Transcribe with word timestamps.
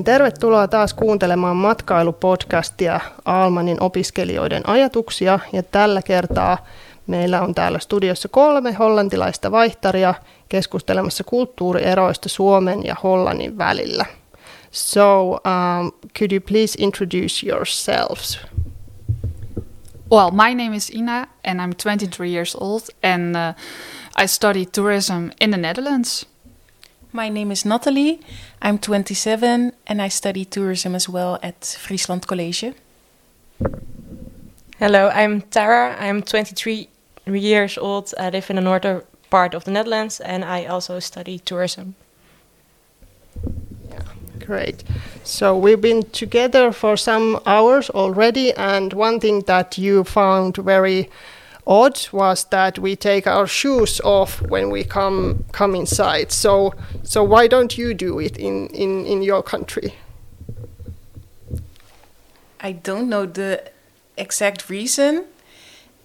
niin 0.00 0.04
tervetuloa 0.04 0.68
taas 0.68 0.94
kuuntelemaan 0.94 1.56
matkailupodcastia 1.56 3.00
Almanin 3.24 3.82
opiskelijoiden 3.82 4.68
ajatuksia. 4.68 5.38
Ja 5.52 5.62
tällä 5.62 6.02
kertaa 6.02 6.66
meillä 7.06 7.42
on 7.42 7.54
täällä 7.54 7.78
studiossa 7.78 8.28
kolme 8.28 8.72
hollantilaista 8.72 9.50
vaihtaria 9.50 10.14
keskustelemassa 10.48 11.24
kulttuurieroista 11.24 12.28
Suomen 12.28 12.86
ja 12.86 12.96
Hollannin 13.02 13.58
välillä. 13.58 14.04
So, 14.70 15.30
um, 15.30 15.92
could 16.18 16.32
you 16.32 16.40
please 16.48 16.78
introduce 16.78 17.46
yourselves? 17.46 18.40
Well, 20.12 20.30
my 20.30 20.64
name 20.64 20.76
is 20.76 20.90
Ina, 20.90 21.26
and 21.44 21.60
I'm 21.60 21.74
23 21.84 22.32
years 22.32 22.56
old, 22.60 22.82
and 23.02 23.36
uh, 23.36 23.54
I 24.24 24.28
study 24.28 24.66
tourism 24.66 25.28
in 25.40 25.50
the 25.50 25.58
Netherlands. 25.58 26.29
My 27.12 27.28
name 27.28 27.50
is 27.50 27.64
Nathalie. 27.64 28.20
I'm 28.62 28.78
27 28.78 29.72
and 29.88 30.00
I 30.00 30.06
study 30.06 30.44
tourism 30.44 30.94
as 30.94 31.08
well 31.08 31.40
at 31.42 31.76
Friesland 31.80 32.24
College. 32.28 32.72
Hello, 34.78 35.08
I'm 35.08 35.40
Tara. 35.40 35.96
I'm 35.98 36.22
23 36.22 36.88
years 37.26 37.76
old. 37.78 38.14
I 38.16 38.30
live 38.30 38.48
in 38.48 38.56
the 38.56 38.62
northern 38.62 39.02
part 39.28 39.54
of 39.54 39.64
the 39.64 39.72
Netherlands 39.72 40.20
and 40.20 40.44
I 40.44 40.66
also 40.66 41.00
study 41.00 41.40
tourism. 41.40 41.96
Yeah, 43.90 44.02
great. 44.46 44.84
So 45.24 45.58
we've 45.58 45.80
been 45.80 46.04
together 46.12 46.70
for 46.70 46.96
some 46.96 47.40
hours 47.44 47.90
already, 47.90 48.52
and 48.54 48.92
one 48.92 49.18
thing 49.18 49.40
that 49.42 49.76
you 49.76 50.04
found 50.04 50.56
very 50.58 51.10
odd 51.70 52.08
was 52.10 52.44
that 52.44 52.78
we 52.78 52.96
take 52.96 53.28
our 53.28 53.46
shoes 53.46 54.00
off 54.00 54.42
when 54.42 54.70
we 54.70 54.82
come 54.84 55.44
come 55.52 55.76
inside. 55.76 56.32
So 56.32 56.74
so 57.02 57.22
why 57.22 57.46
don't 57.46 57.78
you 57.78 57.94
do 57.94 58.18
it 58.18 58.36
in 58.36 58.66
in 58.74 59.06
in 59.06 59.22
your 59.22 59.42
country? 59.42 59.94
I 62.60 62.72
don't 62.72 63.08
know 63.08 63.24
the 63.24 63.62
exact 64.16 64.68
reason. 64.68 65.24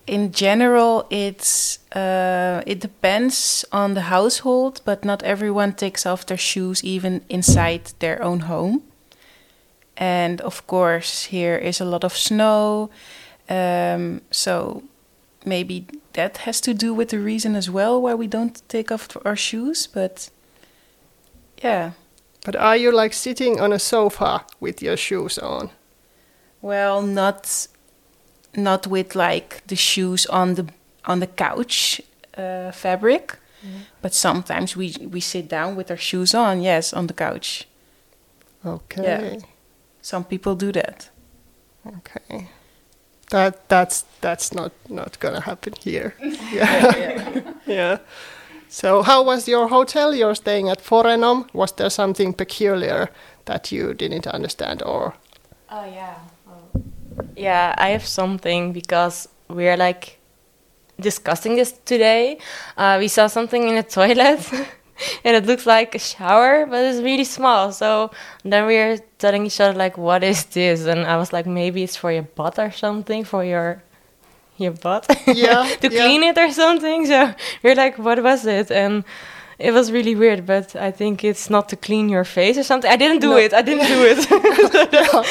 In 0.08 0.31
general, 0.31 1.08
it's 1.09 1.80
uh, 1.95 2.61
it 2.67 2.80
depends 2.80 3.66
on 3.71 3.95
the 3.95 4.02
household, 4.02 4.81
but 4.86 5.03
not 5.03 5.23
everyone 5.23 5.73
takes 5.73 6.05
off 6.05 6.25
their 6.25 6.38
shoes 6.38 6.83
even 6.83 7.21
inside 7.27 7.91
their 7.99 8.21
own 8.21 8.41
home. 8.41 8.83
And 9.97 10.41
of 10.41 10.67
course, 10.67 11.31
here 11.31 11.55
is 11.55 11.81
a 11.81 11.86
lot 11.86 12.03
of 12.03 12.13
snow, 12.13 12.89
um, 13.49 14.21
so 14.30 14.83
maybe 15.45 15.88
that 16.13 16.38
has 16.38 16.61
to 16.61 16.73
do 16.73 16.93
with 16.93 17.09
the 17.09 17.19
reason 17.19 17.55
as 17.55 17.69
well 17.69 18.01
why 18.01 18.13
we 18.13 18.27
don't 18.27 18.61
take 18.69 18.91
off 18.91 19.17
our 19.25 19.35
shoes. 19.35 19.87
But 19.87 20.29
yeah. 21.63 21.91
But 22.45 22.55
are 22.55 22.77
you 22.77 22.91
like 22.91 23.13
sitting 23.13 23.59
on 23.59 23.73
a 23.73 23.79
sofa 23.79 24.45
with 24.59 24.81
your 24.81 24.97
shoes 24.97 25.37
on? 25.37 25.69
Well, 26.61 27.02
not 27.02 27.67
not 28.55 28.87
with 28.87 29.15
like 29.15 29.65
the 29.67 29.75
shoes 29.75 30.25
on 30.27 30.55
the 30.55 30.65
on 31.05 31.19
the 31.19 31.27
couch 31.27 32.02
uh, 32.37 32.71
fabric, 32.71 33.37
mm. 33.63 33.85
but 34.02 34.13
sometimes 34.13 34.75
we 34.75 34.95
we 35.11 35.19
sit 35.19 35.47
down 35.47 35.75
with 35.75 35.89
our 35.91 35.97
shoes 35.97 36.33
on. 36.33 36.61
Yes, 36.61 36.93
on 36.93 37.07
the 37.07 37.13
couch. 37.13 37.67
Okay. 38.63 39.03
Yeah. 39.03 39.39
Some 40.02 40.23
people 40.23 40.55
do 40.55 40.71
that. 40.71 41.09
Okay 41.85 42.49
that 43.36 43.67
that's 43.67 44.05
that's 44.22 44.53
not 44.53 44.72
not 44.89 45.19
gonna 45.19 45.41
happen 45.41 45.73
here. 45.83 46.14
yeah. 46.53 46.97
yeah. 46.97 47.42
yeah. 47.67 47.97
So 48.69 49.03
how 49.03 49.23
was 49.23 49.47
your 49.47 49.67
hotel? 49.67 50.16
You're 50.16 50.36
staying 50.36 50.69
at 50.69 50.83
Forenom. 50.83 51.47
Was 51.53 51.73
there 51.73 51.89
something 51.89 52.33
peculiar 52.33 53.09
that 53.45 53.72
you 53.72 53.94
didn't 53.94 54.27
understand 54.27 54.81
or? 54.83 55.14
Oh 55.70 55.86
yeah. 55.86 56.15
Oh. 56.48 56.83
Yeah, 57.36 57.76
I 57.77 57.89
have 57.89 58.05
something 58.05 58.73
because 58.73 59.27
we're 59.49 59.77
like 59.77 60.17
discussing 60.99 61.55
this 61.55 61.73
today. 61.86 62.38
Uh, 62.77 62.98
we 62.99 63.08
saw 63.08 63.27
something 63.27 63.67
in 63.67 63.76
the 63.76 63.83
toilet 63.98 64.39
and 65.23 65.36
it 65.36 65.45
looks 65.45 65.66
like 65.66 65.95
a 65.95 66.00
shower, 66.00 66.66
but 66.66 66.83
it's 66.83 67.02
really 67.02 67.23
small. 67.23 67.72
So 67.72 68.11
then 68.44 68.66
we 68.66 68.78
are 68.78 68.98
telling 69.17 69.45
each 69.45 69.60
other 69.60 69.78
like, 69.78 69.98
"What 69.98 70.23
is 70.23 70.45
this?" 70.45 70.86
And 70.86 71.06
I 71.06 71.17
was 71.17 71.33
like, 71.33 71.45
"Maybe 71.45 71.83
it's 71.83 71.95
for 71.95 72.11
your 72.11 72.23
butt 72.23 72.60
or 72.60 72.72
something, 72.72 73.23
for 73.23 73.44
your 73.44 73.83
your 74.58 74.72
butt, 74.72 75.06
yeah, 75.28 75.67
to 75.82 75.92
yeah. 75.92 76.02
clean 76.02 76.23
it 76.23 76.38
or 76.38 76.52
something." 76.52 77.06
So 77.06 77.33
we 77.64 77.72
are 77.72 77.76
like, 77.76 77.98
"What 77.98 78.22
was 78.23 78.45
it?" 78.45 78.72
And 78.72 79.04
it 79.58 79.72
was 79.72 79.92
really 79.92 80.16
weird, 80.16 80.45
but 80.45 80.76
I 80.76 80.92
think 80.92 81.23
it's 81.23 81.50
not 81.50 81.70
to 81.70 81.76
clean 81.76 82.10
your 82.10 82.26
face 82.26 82.58
or 82.58 82.64
something. 82.64 82.92
I 82.92 82.98
didn't 82.98 83.20
do 83.20 83.30
no. 83.30 83.38
it. 83.38 83.54
I 83.54 83.62
didn't 83.62 83.88
do 83.88 84.04
it. 84.04 84.20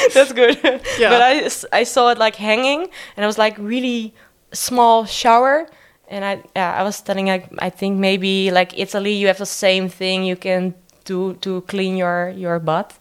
That's 0.15 0.33
good. 0.33 0.59
Yeah. 0.99 1.11
But 1.11 1.23
I, 1.23 1.81
I 1.81 1.85
saw 1.85 2.11
it 2.11 2.19
like 2.19 2.37
hanging, 2.37 2.89
and 3.17 3.25
it 3.25 3.27
was 3.27 3.39
like 3.39 3.57
really 3.59 4.15
small 4.53 5.05
shower 5.05 5.69
and 6.09 6.25
I 6.25 6.43
yeah, 6.57 6.81
I 6.81 6.83
was 6.83 7.01
telling 7.01 7.27
like 7.27 7.49
I 7.59 7.71
think 7.71 7.99
maybe 7.99 8.51
like 8.51 8.79
Italy 8.79 9.13
you 9.13 9.27
have 9.27 9.39
the 9.39 9.47
same 9.47 9.89
thing 9.89 10.25
you 10.25 10.37
can 10.37 10.75
do 11.05 11.35
to 11.35 11.61
clean 11.63 11.97
your 11.97 12.31
your 12.31 12.59
butt. 12.59 12.93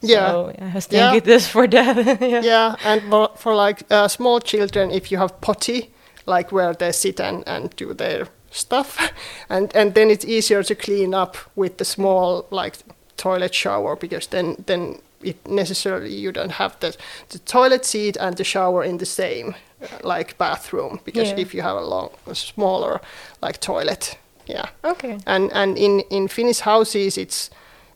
Yeah, 0.00 0.30
so 0.30 0.52
I 0.58 0.74
was 0.74 0.86
thinking 0.86 1.14
yeah. 1.14 1.20
this 1.20 1.46
for 1.48 1.68
that. 1.68 2.20
yeah. 2.20 2.40
yeah, 2.42 2.76
and 2.84 3.02
for, 3.08 3.30
for 3.36 3.54
like 3.54 3.84
uh, 3.90 4.08
small 4.08 4.40
children, 4.40 4.90
if 4.90 5.12
you 5.12 5.18
have 5.18 5.40
potty, 5.40 5.90
like 6.26 6.50
where 6.50 6.74
they 6.74 6.90
sit 6.90 7.20
and, 7.20 7.44
and 7.46 7.70
do 7.76 7.94
their 7.94 8.26
stuff, 8.50 8.98
and 9.48 9.74
and 9.76 9.94
then 9.94 10.10
it's 10.10 10.24
easier 10.24 10.62
to 10.64 10.74
clean 10.74 11.14
up 11.14 11.36
with 11.54 11.78
the 11.78 11.84
small 11.84 12.46
like 12.50 12.78
toilet 13.16 13.54
shower 13.54 13.96
because 13.96 14.26
then 14.28 14.56
then 14.66 14.98
it 15.22 15.46
necessarily 15.46 16.12
you 16.12 16.32
don't 16.32 16.52
have 16.52 16.76
the 16.80 16.96
the 17.28 17.38
toilet 17.38 17.84
seat 17.84 18.16
and 18.16 18.36
the 18.36 18.44
shower 18.44 18.82
in 18.82 18.98
the 18.98 19.06
same 19.06 19.54
like 20.02 20.36
bathroom 20.38 21.00
because 21.04 21.30
yeah. 21.30 21.40
if 21.40 21.54
you 21.54 21.62
have 21.62 21.76
a 21.76 21.84
long 21.84 22.10
a 22.26 22.34
smaller 22.34 23.00
like 23.42 23.60
toilet 23.60 24.18
yeah. 24.46 24.68
Okay. 24.84 25.18
And 25.26 25.52
and 25.52 25.78
in 25.78 26.00
in 26.10 26.28
finnish 26.28 26.60
houses 26.60 27.18
it's 27.18 27.50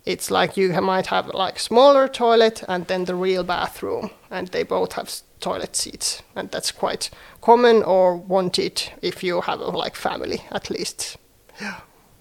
it's 0.05 0.31
like 0.31 0.57
you 0.57 0.81
might 0.81 1.07
have 1.07 1.29
like 1.35 1.59
smaller 1.59 2.09
toilet 2.09 2.63
and 2.69 2.87
then 2.87 3.05
the 3.05 3.15
real 3.15 3.43
bathroom 3.43 4.11
and 4.31 4.49
they 4.49 4.63
both 4.63 4.93
have 4.93 5.11
toilet 5.41 5.77
seats. 5.77 6.23
And 6.35 6.51
that's 6.51 6.71
quite 6.71 7.11
common 7.41 7.83
or 7.83 8.17
wanted 8.17 8.93
if 9.03 9.25
you 9.25 9.41
have 9.41 9.61
a 9.61 9.71
like 9.71 9.97
family 9.97 10.45
at 10.51 10.71
least. 10.71 11.17
Yeah. 11.61 11.81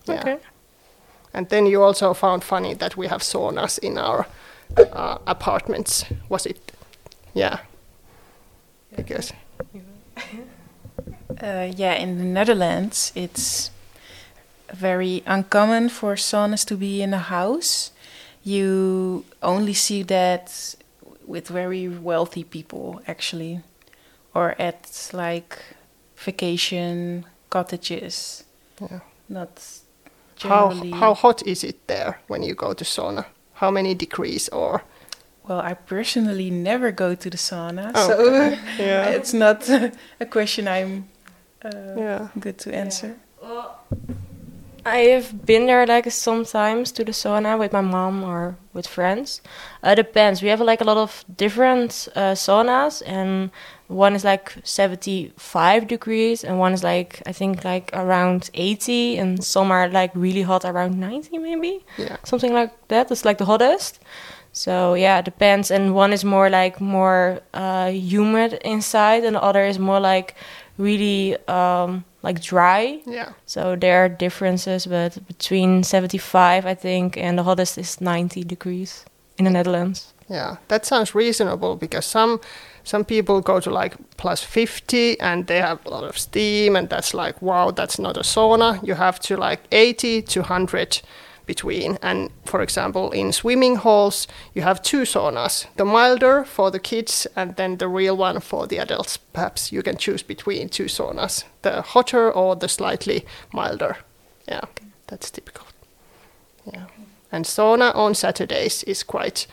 Okay. 0.09 0.37
And 1.33 1.49
then 1.49 1.65
you 1.65 1.83
also 1.83 2.13
found 2.13 2.43
funny 2.43 2.75
that 2.75 2.97
we 2.97 3.07
have 3.07 3.21
saunas 3.21 3.79
in 3.79 3.97
our 3.97 4.25
uh, 4.77 5.17
apartments. 5.27 6.05
Was 6.29 6.45
it? 6.45 6.71
Yeah. 7.33 7.59
Because 8.95 9.33
uh, 11.41 11.71
yeah, 11.75 11.93
in 11.93 12.17
the 12.17 12.23
Netherlands, 12.23 13.11
it's 13.15 13.71
very 14.73 15.23
uncommon 15.25 15.89
for 15.89 16.15
saunas 16.15 16.65
to 16.65 16.75
be 16.75 17.01
in 17.01 17.13
a 17.13 17.19
house. 17.19 17.91
You 18.43 19.25
only 19.41 19.73
see 19.73 20.03
that 20.03 20.75
with 21.25 21.47
very 21.47 21.87
wealthy 21.87 22.43
people, 22.43 23.01
actually, 23.07 23.61
or 24.33 24.55
at 24.59 25.09
like 25.13 25.59
vacation 26.15 27.25
cottages. 27.49 28.43
Yeah. 28.79 28.99
Not 29.27 29.61
generally. 30.35 30.91
How, 30.91 30.99
how 30.99 31.13
hot 31.13 31.45
is 31.47 31.63
it 31.63 31.87
there 31.87 32.19
when 32.27 32.43
you 32.43 32.53
go 32.53 32.73
to 32.73 32.83
sauna? 32.83 33.25
How 33.53 33.71
many 33.71 33.95
degrees 33.95 34.49
or? 34.49 34.83
Well, 35.47 35.59
I 35.59 35.75
personally 35.75 36.49
never 36.49 36.91
go 36.91 37.13
to 37.13 37.29
the 37.29 37.37
sauna, 37.37 37.91
oh, 37.93 38.07
so 38.07 38.33
yeah. 38.79 39.09
it's 39.09 39.33
not 39.33 39.69
a 40.19 40.25
question 40.25 40.67
I'm 40.67 41.07
uh, 41.63 41.69
yeah. 41.97 42.27
good 42.39 42.57
to 42.59 42.73
answer. 42.73 43.15
Yeah. 43.41 43.47
Well, 43.47 43.79
I 44.85 44.97
have 44.97 45.45
been 45.45 45.65
there 45.65 45.85
like 45.87 46.11
sometimes 46.11 46.91
to 46.91 47.03
the 47.03 47.11
sauna 47.11 47.57
with 47.57 47.73
my 47.73 47.81
mom 47.81 48.23
or 48.23 48.55
with 48.73 48.85
friends. 48.85 49.41
Uh, 49.83 49.89
it 49.89 49.95
depends. 49.95 50.43
We 50.43 50.49
have 50.49 50.61
like 50.61 50.79
a 50.79 50.83
lot 50.83 50.97
of 50.97 51.25
different 51.37 52.07
uh, 52.15 52.35
saunas, 52.35 53.01
and 53.05 53.49
one 53.87 54.13
is 54.15 54.23
like 54.23 54.53
75 54.63 55.87
degrees, 55.87 56.43
and 56.43 56.59
one 56.59 56.73
is 56.73 56.83
like 56.83 57.23
I 57.25 57.31
think 57.31 57.63
like 57.65 57.89
around 57.93 58.51
80, 58.53 59.17
and 59.17 59.43
some 59.43 59.71
are 59.71 59.89
like 59.89 60.11
really 60.13 60.43
hot 60.43 60.65
around 60.65 60.99
90 60.99 61.37
maybe. 61.39 61.83
Yeah, 61.97 62.17
something 62.23 62.53
like 62.53 62.87
that. 62.89 63.09
It's 63.11 63.25
like 63.25 63.39
the 63.39 63.45
hottest. 63.45 63.99
So 64.55 64.93
yeah, 64.93 65.19
it 65.19 65.25
depends. 65.25 65.69
And 65.69 65.93
one 65.93 66.13
is 66.13 66.23
more 66.23 66.49
like 66.49 66.79
more 66.79 67.41
uh, 67.53 67.89
humid 67.91 68.53
inside, 68.63 69.25
and 69.25 69.35
the 69.35 69.43
other 69.43 69.65
is 69.65 69.77
more 69.77 69.99
like 69.99 70.35
really 70.77 71.35
um, 71.47 72.05
like 72.23 72.41
dry. 72.41 73.01
Yeah. 73.05 73.33
So 73.45 73.75
there 73.75 74.05
are 74.05 74.09
differences, 74.09 74.85
but 74.87 75.19
between 75.27 75.83
75, 75.83 76.65
I 76.65 76.73
think, 76.73 77.17
and 77.17 77.37
the 77.37 77.43
hottest 77.43 77.77
is 77.77 77.99
90 77.99 78.45
degrees 78.45 79.05
in 79.37 79.43
the 79.43 79.51
Netherlands. 79.51 80.13
Yeah, 80.29 80.55
that 80.69 80.85
sounds 80.85 81.13
reasonable 81.13 81.75
because 81.75 82.05
some 82.05 82.39
some 82.85 83.03
people 83.03 83.41
go 83.41 83.59
to 83.59 83.69
like 83.69 83.97
plus 84.15 84.41
50 84.41 85.19
and 85.19 85.47
they 85.47 85.59
have 85.59 85.85
a 85.85 85.89
lot 85.89 86.03
of 86.05 86.17
steam 86.17 86.75
and 86.75 86.87
that's 86.87 87.13
like 87.13 87.41
wow 87.41 87.71
that's 87.71 87.97
not 87.99 88.15
a 88.15 88.21
sauna 88.21 88.79
you 88.87 88.93
have 88.93 89.19
to 89.19 89.35
like 89.35 89.61
80 89.71 90.21
to 90.21 90.41
100 90.41 91.01
between. 91.45 91.97
And 92.01 92.29
for 92.45 92.61
example, 92.61 93.11
in 93.11 93.31
swimming 93.31 93.77
halls, 93.77 94.27
you 94.53 94.61
have 94.61 94.81
two 94.81 95.03
saunas 95.03 95.65
the 95.75 95.85
milder 95.85 96.43
for 96.45 96.71
the 96.71 96.79
kids, 96.79 97.27
and 97.35 97.55
then 97.55 97.77
the 97.77 97.87
real 97.87 98.17
one 98.17 98.39
for 98.39 98.67
the 98.67 98.79
adults. 98.79 99.17
Perhaps 99.17 99.71
you 99.71 99.81
can 99.83 99.97
choose 99.97 100.23
between 100.23 100.69
two 100.69 100.85
saunas 100.87 101.43
the 101.61 101.81
hotter 101.81 102.31
or 102.31 102.55
the 102.55 102.67
slightly 102.67 103.25
milder. 103.53 103.97
Yeah, 104.47 104.65
that's 105.07 105.31
typical. 105.31 105.65
Yeah. 106.73 106.85
And 107.31 107.45
sauna 107.45 107.95
on 107.95 108.15
Saturdays 108.15 108.83
is 108.83 109.03
quite 109.03 109.47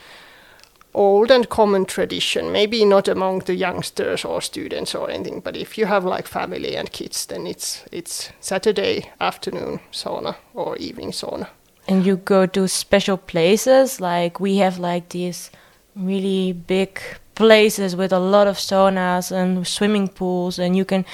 old 0.93 1.31
and 1.31 1.49
common 1.49 1.85
tradition. 1.85 2.51
Maybe 2.51 2.85
not 2.85 3.07
among 3.07 3.39
the 3.39 3.55
youngsters 3.55 4.25
or 4.25 4.41
students 4.41 4.95
or 4.95 5.09
anything, 5.09 5.41
but 5.41 5.57
if 5.57 5.77
you 5.77 5.85
have 5.87 6.05
like 6.05 6.27
family 6.27 6.75
and 6.77 6.91
kids, 6.91 7.25
then 7.25 7.47
it's 7.47 7.83
it's 7.91 8.31
Saturday 8.39 9.11
afternoon 9.19 9.79
sauna 9.91 10.35
or 10.53 10.77
evening 10.77 11.11
sauna. 11.11 11.47
And 11.87 12.05
you 12.05 12.17
go 12.17 12.45
to 12.45 12.67
special 12.67 13.17
places 13.17 13.99
like 13.99 14.39
we 14.39 14.57
have 14.57 14.79
like 14.79 15.09
these 15.09 15.51
really 15.95 16.53
big 16.53 16.99
places 17.35 17.95
with 17.95 18.13
a 18.13 18.19
lot 18.19 18.47
of 18.47 18.57
saunas 18.57 19.31
and 19.31 19.65
swimming 19.67 20.07
pools 20.07 20.59
and 20.59 20.75
you 20.77 20.85
can 20.85 21.05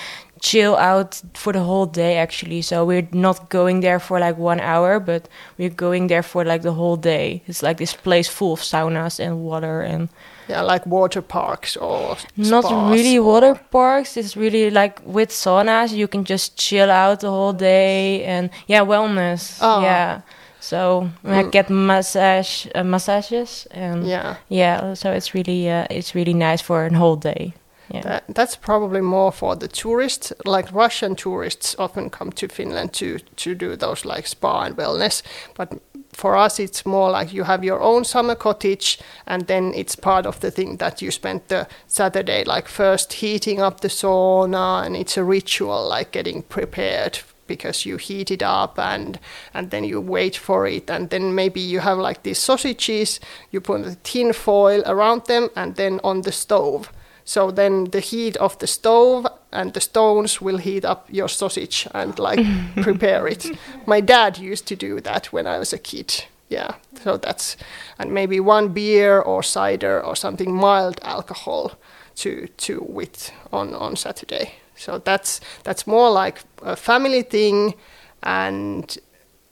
chill 0.42 0.75
out 0.77 1.21
for 1.33 1.51
the 1.54 1.62
whole 1.62 1.86
day 1.86 2.18
actually. 2.18 2.62
So 2.62 2.86
we're 2.86 3.07
not 3.12 3.50
going 3.50 3.81
there 3.81 4.00
for 4.00 4.19
like 4.19 4.38
one 4.38 4.60
hour 4.60 5.00
but 5.00 5.27
we're 5.57 5.69
going 5.69 6.07
there 6.07 6.24
for 6.24 6.45
like 6.45 6.62
the 6.62 6.74
whole 6.74 6.98
day. 6.98 7.42
It's 7.48 7.62
like 7.63 7.77
this 7.77 7.94
place 7.94 8.27
full 8.27 8.54
of 8.54 8.62
saunas 8.62 9.19
and 9.19 9.44
water 9.44 9.81
and 9.81 10.10
yeah 10.48 10.62
like 10.62 10.86
water 10.86 11.21
parks 11.21 11.77
or 11.77 12.18
not 12.38 12.66
really 12.92 13.19
water 13.19 13.56
parks. 13.71 14.18
It's 14.18 14.36
really 14.36 14.69
like 14.69 15.01
with 15.06 15.30
saunas 15.30 15.94
you 15.94 16.07
can 16.07 16.24
just 16.25 16.57
chill 16.57 16.89
out 16.89 17.21
the 17.21 17.30
whole 17.30 17.54
day 17.54 18.24
and 18.24 18.50
yeah 18.68 18.81
wellness. 18.81 19.57
Oh. 19.62 19.81
yeah 19.81 20.21
so 20.69 21.10
mm. 21.24 21.31
I 21.31 21.50
get 21.50 21.69
massage 21.69 22.68
uh, 22.75 22.83
massages 22.83 23.68
and 23.71 24.07
yeah 24.07 24.36
yeah 24.50 24.94
so 24.94 25.12
it's 25.12 25.33
really 25.33 25.69
uh, 25.69 25.88
it's 25.89 26.13
really 26.16 26.33
nice 26.33 26.62
for 26.62 26.86
a 26.86 26.94
whole 26.94 27.16
day 27.16 27.54
yeah. 27.92 28.01
That, 28.01 28.24
that's 28.27 28.56
probably 28.56 29.01
more 29.01 29.31
for 29.31 29.56
the 29.56 29.68
tourists. 29.68 30.31
Like 30.45 30.71
Russian 30.71 31.16
tourists 31.16 31.75
often 31.80 32.12
come 32.12 32.31
to 32.33 32.48
Finland 32.48 32.94
to 32.94 33.18
to 33.38 33.56
do 33.56 33.75
those 33.75 34.06
like 34.06 34.27
spa 34.27 34.62
and 34.62 34.77
wellness, 34.77 35.24
but 35.56 35.74
for 36.13 36.36
us 36.36 36.60
it's 36.60 36.86
more 36.86 37.10
like 37.10 37.33
you 37.33 37.44
have 37.45 37.63
your 37.63 37.80
own 37.80 38.04
summer 38.04 38.36
cottage 38.36 39.00
and 39.25 39.48
then 39.48 39.74
it's 39.75 39.95
part 39.95 40.25
of 40.25 40.39
the 40.39 40.51
thing 40.51 40.77
that 40.77 41.01
you 41.01 41.12
spend 41.12 41.42
the 41.48 41.68
saturday 41.88 42.44
like 42.44 42.68
first 42.68 43.13
heating 43.13 43.62
up 43.62 43.80
the 43.81 43.88
sauna 43.88 44.86
and 44.86 44.95
it's 44.95 45.18
a 45.18 45.24
ritual 45.24 45.88
like 45.88 46.12
getting 46.12 46.42
prepared 46.42 47.19
because 47.49 47.85
you 47.85 47.97
heat 47.97 48.31
it 48.31 48.41
up 48.41 48.79
and 48.79 49.19
and 49.53 49.71
then 49.71 49.83
you 49.83 49.99
wait 49.99 50.37
for 50.37 50.65
it 50.65 50.89
and 50.89 51.09
then 51.09 51.35
maybe 51.35 51.59
you 51.59 51.81
have 51.81 51.97
like 51.97 52.23
these 52.23 52.39
sausages 52.39 53.19
you 53.51 53.59
put 53.59 53.83
the 53.83 53.95
tin 54.03 54.31
foil 54.31 54.81
around 54.85 55.25
them 55.25 55.49
and 55.55 55.75
then 55.75 55.99
on 56.03 56.21
the 56.21 56.31
stove 56.31 56.89
so 57.29 57.51
then 57.51 57.91
the 57.91 57.99
heat 57.99 58.37
of 58.37 58.57
the 58.57 58.65
stove 58.65 59.27
and 59.51 59.73
the 59.73 59.81
stones 59.81 60.41
will 60.41 60.57
heat 60.57 60.83
up 60.83 61.05
your 61.11 61.27
sausage 61.27 61.87
and 61.93 62.17
like 62.17 62.39
prepare 62.81 63.27
it. 63.27 63.45
My 63.85 64.01
dad 64.01 64.39
used 64.39 64.65
to 64.67 64.75
do 64.75 64.99
that 65.01 65.31
when 65.31 65.45
I 65.45 65.59
was 65.59 65.71
a 65.71 65.77
kid. 65.77 66.25
Yeah, 66.49 66.73
so 67.03 67.17
that's 67.17 67.55
and 67.99 68.11
maybe 68.11 68.39
one 68.39 68.69
beer 68.69 69.19
or 69.19 69.43
cider 69.43 70.03
or 70.03 70.15
something 70.15 70.55
mild 70.55 70.99
alcohol 71.03 71.73
to 72.15 72.47
to 72.57 72.83
with 72.89 73.31
on 73.51 73.75
on 73.75 73.95
Saturday. 73.95 74.53
So 74.79 74.97
that's 74.99 75.41
that's 75.63 75.85
more 75.85 76.09
like 76.09 76.41
a 76.63 76.75
family 76.75 77.21
thing 77.21 77.75
and 78.23 78.97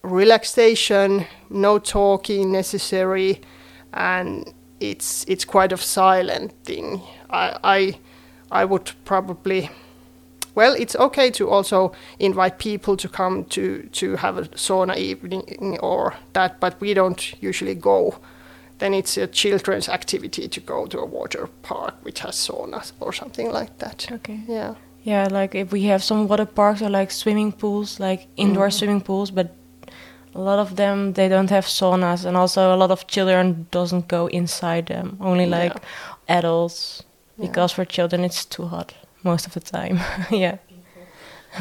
relaxation, 0.03 1.25
no 1.49 1.79
talking 1.79 2.51
necessary, 2.51 3.41
and 3.93 4.53
it's 4.79 5.25
it's 5.27 5.45
quite 5.45 5.71
a 5.73 5.77
silent 5.77 6.53
thing. 6.63 7.01
I, 7.29 7.59
I 7.63 7.99
I 8.61 8.65
would 8.65 8.91
probably 9.05 9.69
well, 10.55 10.73
it's 10.73 10.95
okay 10.95 11.29
to 11.31 11.49
also 11.49 11.91
invite 12.17 12.57
people 12.57 12.97
to 12.97 13.07
come 13.07 13.45
to 13.45 13.83
to 13.91 14.15
have 14.15 14.37
a 14.37 14.43
sauna 14.55 14.95
evening 14.97 15.77
or 15.81 16.15
that, 16.33 16.59
but 16.59 16.81
we 16.81 16.93
don't 16.93 17.33
usually 17.43 17.75
go. 17.75 18.19
Then 18.79 18.93
it's 18.93 19.17
a 19.17 19.27
children's 19.27 19.89
activity 19.89 20.47
to 20.47 20.59
go 20.59 20.85
to 20.87 20.99
a 20.99 21.05
water 21.05 21.49
park 21.63 21.95
which 22.03 22.19
has 22.19 22.35
saunas 22.35 22.93
or 22.99 23.13
something 23.13 23.51
like 23.51 23.77
that. 23.79 24.07
Okay. 24.11 24.39
Yeah. 24.47 24.75
Yeah, 25.07 25.29
like 25.31 25.55
if 25.55 25.71
we 25.71 25.83
have 25.83 26.03
some 26.03 26.27
water 26.27 26.45
parks 26.45 26.81
or 26.81 26.89
like 26.89 27.11
swimming 27.11 27.53
pools, 27.53 27.97
like 27.97 28.27
indoor 28.35 28.67
mm. 28.67 28.73
swimming 28.73 28.99
pools, 28.99 29.31
but 29.31 29.55
a 30.35 30.41
lot 30.41 30.59
of 30.59 30.75
them 30.75 31.13
they 31.13 31.29
don't 31.29 31.49
have 31.49 31.65
saunas 31.65 32.25
and 32.25 32.35
also 32.35 32.75
a 32.75 32.77
lot 32.77 32.91
of 32.91 33.07
children 33.07 33.67
doesn't 33.71 34.09
go 34.09 34.27
inside 34.27 34.87
them 34.87 35.17
only 35.21 35.45
like 35.45 35.73
yeah. 35.73 36.37
adults 36.37 37.03
because 37.39 37.71
yeah. 37.71 37.75
for 37.75 37.85
children 37.85 38.25
it's 38.25 38.45
too 38.45 38.65
hot 38.65 38.93
most 39.23 39.47
of 39.47 39.53
the 39.53 39.59
time 39.59 39.99
yeah 40.31 40.57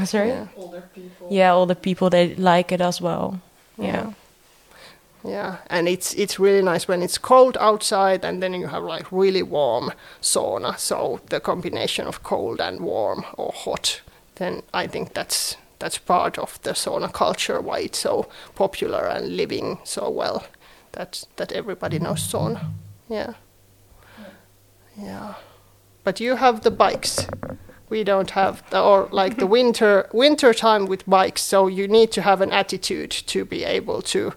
sorry 0.04 0.28
yeah. 0.28 0.46
older 0.56 0.82
people 0.94 1.28
yeah 1.30 1.54
older 1.54 1.74
people 1.74 2.10
they 2.10 2.34
like 2.34 2.72
it 2.72 2.80
as 2.80 3.00
well 3.00 3.40
yeah. 3.78 4.12
Yeah 5.26 5.56
and 5.68 5.88
it's 5.88 6.14
it's 6.14 6.38
really 6.38 6.62
nice 6.62 6.88
when 6.88 7.02
it's 7.02 7.18
cold 7.18 7.56
outside 7.60 8.24
and 8.24 8.42
then 8.42 8.54
you 8.54 8.68
have 8.68 8.82
like 8.82 9.10
really 9.10 9.42
warm 9.42 9.92
sauna. 10.20 10.78
So 10.78 11.20
the 11.30 11.40
combination 11.40 12.06
of 12.06 12.22
cold 12.22 12.60
and 12.60 12.80
warm 12.80 13.24
or 13.36 13.52
hot 13.54 14.02
then 14.36 14.62
i 14.72 14.86
think 14.86 15.14
that's 15.14 15.56
that's 15.78 15.98
part 15.98 16.38
of 16.38 16.60
the 16.62 16.70
sauna 16.70 17.12
culture 17.12 17.60
why 17.60 17.80
it's 17.80 17.98
so 17.98 18.28
popular 18.54 19.06
and 19.06 19.36
living 19.36 19.78
so 19.84 20.08
well 20.10 20.46
that 20.92 21.24
that 21.36 21.52
everybody 21.52 21.98
knows 21.98 22.32
sauna. 22.32 22.70
Yeah. 23.08 23.34
Yeah. 24.98 25.34
But 26.04 26.20
you 26.20 26.36
have 26.36 26.62
the 26.62 26.70
bikes. 26.70 27.26
We 27.88 28.02
don't 28.02 28.30
have 28.30 28.68
the, 28.70 28.82
or 28.82 29.08
like 29.12 29.36
the 29.36 29.46
winter 29.46 30.08
winter 30.12 30.52
time 30.54 30.86
with 30.86 31.08
bikes 31.08 31.42
so 31.42 31.68
you 31.68 31.86
need 31.86 32.10
to 32.12 32.22
have 32.22 32.40
an 32.40 32.52
attitude 32.52 33.10
to 33.26 33.44
be 33.44 33.62
able 33.62 34.02
to 34.02 34.32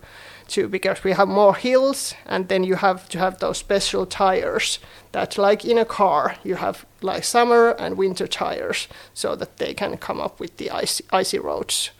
to 0.49 0.67
because 0.67 1.03
we 1.03 1.13
have 1.13 1.27
more 1.27 1.55
hills 1.55 2.13
and 2.25 2.47
then 2.47 2.63
you 2.63 2.75
have 2.75 3.07
to 3.09 3.17
have 3.17 3.39
those 3.39 3.57
special 3.57 4.05
tires 4.05 4.79
that 5.11 5.37
like 5.37 5.65
in 5.65 5.77
a 5.77 5.85
car 5.85 6.35
you 6.43 6.55
have 6.55 6.85
like 7.01 7.23
summer 7.23 7.71
and 7.79 7.97
winter 7.97 8.27
tires 8.27 8.87
so 9.13 9.35
that 9.35 9.57
they 9.57 9.73
can 9.73 9.97
come 9.97 10.19
up 10.19 10.39
with 10.39 10.57
the 10.57 10.69
icy, 10.69 11.03
icy 11.11 11.39
roads 11.39 11.91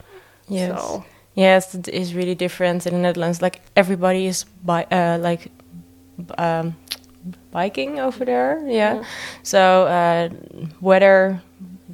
yes 0.48 0.80
so. 0.80 1.04
yes 1.34 1.74
it 1.74 1.88
is 1.88 2.14
really 2.14 2.34
different 2.34 2.86
in 2.86 2.94
the 2.94 3.00
netherlands 3.00 3.40
like 3.40 3.60
everybody 3.76 4.26
is 4.26 4.44
by 4.64 4.84
uh, 4.90 5.18
like 5.20 5.50
um, 6.38 6.76
biking 7.50 7.98
over 7.98 8.24
there 8.24 8.60
yeah, 8.66 8.94
yeah. 8.94 9.04
so 9.42 9.86
uh, 9.86 10.28
whether 10.80 11.40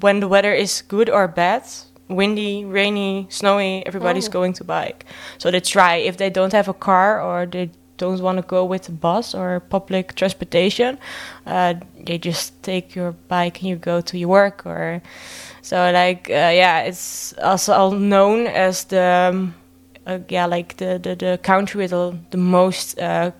when 0.01 0.21
the 0.21 0.29
weather 0.29 0.53
is 0.53 0.83
good 0.83 1.09
or 1.09 1.29
bad 1.29 1.65
windy, 2.09 2.65
rainy, 2.65 3.27
snowy, 3.31 3.85
everybody's 3.87 4.29
oh. 4.29 4.33
going 4.33 4.53
to 4.55 4.65
bike. 4.65 5.05
So 5.39 5.51
they 5.51 5.61
try. 5.61 5.97
If 5.97 6.17
they 6.17 6.31
don't 6.31 6.53
have 6.53 6.69
a 6.69 6.75
car 6.75 7.21
or 7.21 7.47
they 7.47 7.71
don't 7.97 8.21
want 8.21 8.39
to 8.39 8.43
go 8.43 8.65
with 8.65 8.89
a 8.89 8.93
bus 8.93 9.35
or 9.35 9.61
public 9.61 10.15
transportation, 10.15 10.99
uh, 11.47 11.75
they 12.05 12.19
just 12.19 12.63
take 12.63 12.95
your 12.95 13.13
bike 13.13 13.61
and 13.61 13.71
you 13.71 13.77
go 13.77 14.01
to 14.01 14.19
your 14.19 14.29
work. 14.29 14.67
Or 14.67 15.03
so 15.63 15.91
like 15.93 16.29
uh, 16.31 16.53
yeah, 16.55 16.81
it's 16.81 17.35
also 17.43 17.91
known 17.91 18.47
as 18.47 18.85
the 18.85 19.31
um, 19.33 19.55
uh, 20.07 20.19
yeah 20.29 20.47
like 20.47 20.77
the, 20.77 20.99
the 21.03 21.15
the 21.15 21.39
country 21.43 21.83
with 21.83 21.91
the, 22.31 22.39
most. 22.39 22.99
Uh, 22.99 23.33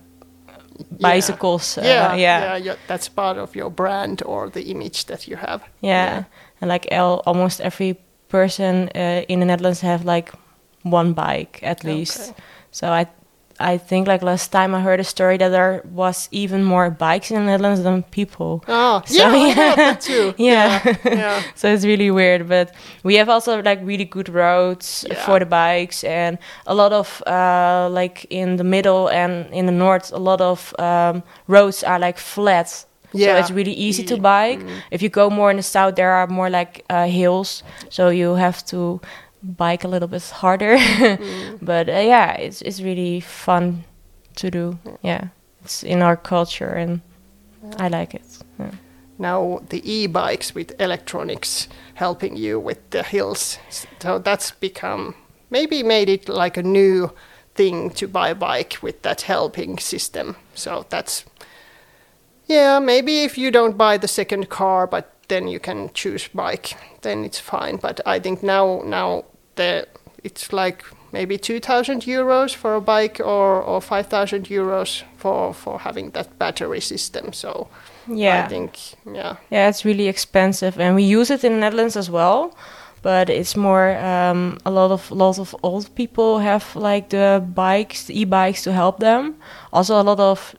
bicycles 0.99 1.77
yeah. 1.77 1.81
Uh, 1.81 2.15
yeah. 2.15 2.17
yeah 2.17 2.55
yeah 2.55 2.75
that's 2.85 3.09
part 3.09 3.35
of 3.39 3.55
your 3.55 3.67
brand 3.67 4.21
or 4.27 4.47
the 4.47 4.61
image 4.69 5.05
that 5.05 5.27
you 5.27 5.35
have 5.35 5.63
yeah, 5.81 6.17
yeah. 6.19 6.23
and 6.61 6.69
like 6.69 6.87
almost 6.91 7.61
every 7.61 7.97
person 8.29 8.89
uh, 8.95 9.23
in 9.27 9.39
the 9.39 9.45
Netherlands 9.45 9.81
have 9.81 10.05
like 10.05 10.31
one 10.83 11.13
bike 11.13 11.59
at 11.63 11.83
least. 11.83 12.31
Okay. 12.31 12.41
So 12.71 12.89
I 12.89 13.07
I 13.59 13.77
think 13.77 14.07
like 14.07 14.21
last 14.21 14.51
time 14.51 14.75
I 14.75 14.81
heard 14.81 14.99
a 14.99 15.03
story 15.03 15.37
that 15.37 15.49
there 15.49 15.81
was 15.91 16.29
even 16.31 16.63
more 16.63 16.89
bikes 16.91 17.31
in 17.31 17.37
the 17.37 17.43
Netherlands 17.43 17.81
than 17.81 18.03
people. 18.03 18.63
Oh, 18.67 19.01
so, 19.05 19.15
yeah, 19.15 19.35
yeah. 19.35 19.75
that 19.75 20.01
too. 20.01 20.33
yeah, 20.37 20.81
yeah. 20.85 20.97
yeah. 21.05 21.43
so 21.55 21.73
it's 21.73 21.83
really 21.83 22.11
weird, 22.11 22.47
but 22.47 22.73
we 23.03 23.15
have 23.15 23.29
also 23.29 23.61
like 23.63 23.79
really 23.81 24.05
good 24.05 24.29
roads 24.29 25.05
yeah. 25.09 25.25
for 25.25 25.39
the 25.39 25.45
bikes, 25.45 26.03
and 26.03 26.37
a 26.67 26.75
lot 26.75 26.93
of 26.93 27.23
uh, 27.25 27.89
like 27.91 28.27
in 28.29 28.57
the 28.57 28.63
middle 28.63 29.07
and 29.09 29.51
in 29.53 29.65
the 29.65 29.71
north, 29.71 30.11
a 30.13 30.19
lot 30.19 30.41
of 30.41 30.73
um, 30.79 31.23
roads 31.47 31.83
are 31.83 31.99
like 31.99 32.17
flat. 32.17 32.85
Yeah. 33.17 33.33
So 33.33 33.39
it's 33.39 33.51
really 33.51 33.73
easy 33.73 34.03
to 34.05 34.17
bike. 34.17 34.59
Mm. 34.59 34.81
If 34.91 35.01
you 35.01 35.09
go 35.09 35.29
more 35.29 35.51
in 35.51 35.57
the 35.57 35.63
south, 35.63 35.95
there 35.95 36.11
are 36.11 36.27
more 36.27 36.49
like 36.49 36.85
uh, 36.89 37.07
hills, 37.07 37.63
so 37.89 38.09
you 38.09 38.35
have 38.35 38.65
to 38.65 38.99
bike 39.43 39.83
a 39.83 39.87
little 39.87 40.07
bit 40.07 40.23
harder. 40.29 40.77
mm. 40.77 41.59
But 41.61 41.89
uh, 41.89 41.99
yeah, 41.99 42.33
it's 42.33 42.61
it's 42.61 42.81
really 42.81 43.19
fun 43.19 43.83
to 44.35 44.51
do. 44.51 44.79
Yeah, 45.01 45.27
it's 45.63 45.83
in 45.83 46.01
our 46.01 46.17
culture, 46.17 46.69
and 46.69 47.01
yeah. 47.63 47.85
I 47.85 47.87
like 47.87 48.13
it. 48.13 48.37
Yeah. 48.59 48.71
Now 49.19 49.61
the 49.69 49.81
e-bikes 49.83 50.53
with 50.53 50.79
electronics 50.79 51.67
helping 51.95 52.37
you 52.37 52.59
with 52.59 52.89
the 52.91 53.03
hills, 53.03 53.57
so 53.99 54.19
that's 54.19 54.51
become 54.51 55.15
maybe 55.49 55.83
made 55.83 56.09
it 56.09 56.29
like 56.29 56.57
a 56.57 56.63
new 56.63 57.11
thing 57.55 57.89
to 57.89 58.07
buy 58.07 58.29
a 58.29 58.35
bike 58.35 58.77
with 58.81 59.01
that 59.01 59.21
helping 59.21 59.79
system. 59.79 60.35
So 60.53 60.85
that's 60.89 61.25
yeah, 62.47 62.79
maybe 62.79 63.23
if 63.23 63.37
you 63.37 63.51
don't 63.51 63.77
buy 63.77 63.97
the 63.97 64.07
second 64.07 64.49
car, 64.49 64.87
but 64.87 65.13
then 65.27 65.47
you 65.47 65.59
can 65.59 65.89
choose 65.93 66.27
bike, 66.29 66.75
then 67.01 67.23
it's 67.23 67.39
fine. 67.39 67.77
But 67.77 67.99
I 68.05 68.19
think 68.19 68.43
now 68.43 68.81
now 68.85 69.25
the 69.55 69.87
it's 70.23 70.53
like 70.53 70.83
maybe 71.11 71.37
2000 71.37 72.01
euros 72.01 72.55
for 72.55 72.75
a 72.75 72.81
bike 72.81 73.19
or, 73.19 73.61
or 73.61 73.81
5000 73.81 74.47
euros 74.47 75.03
for, 75.17 75.53
for 75.53 75.79
having 75.79 76.11
that 76.11 76.37
battery 76.37 76.81
system. 76.81 77.33
So 77.33 77.67
yeah, 78.07 78.45
I 78.45 78.47
think 78.47 78.77
yeah, 79.05 79.35
yeah, 79.49 79.69
it's 79.69 79.85
really 79.85 80.07
expensive, 80.07 80.79
and 80.79 80.95
we 80.95 81.03
use 81.03 81.29
it 81.29 81.43
in 81.43 81.53
the 81.53 81.59
Netherlands 81.59 81.97
as 81.97 82.09
well. 82.09 82.57
But 83.03 83.29
it's 83.29 83.55
more 83.55 83.95
um, 83.97 84.57
a 84.65 84.71
lot 84.71 84.91
of 84.91 85.11
lot 85.11 85.39
of 85.39 85.55
old 85.63 85.93
people 85.95 86.39
have 86.39 86.75
like 86.75 87.09
the 87.09 87.43
bikes, 87.53 88.09
e-bikes 88.09 88.63
to 88.63 88.73
help 88.73 88.99
them. 88.99 89.35
Also, 89.71 90.01
a 90.01 90.03
lot 90.03 90.19
of 90.19 90.55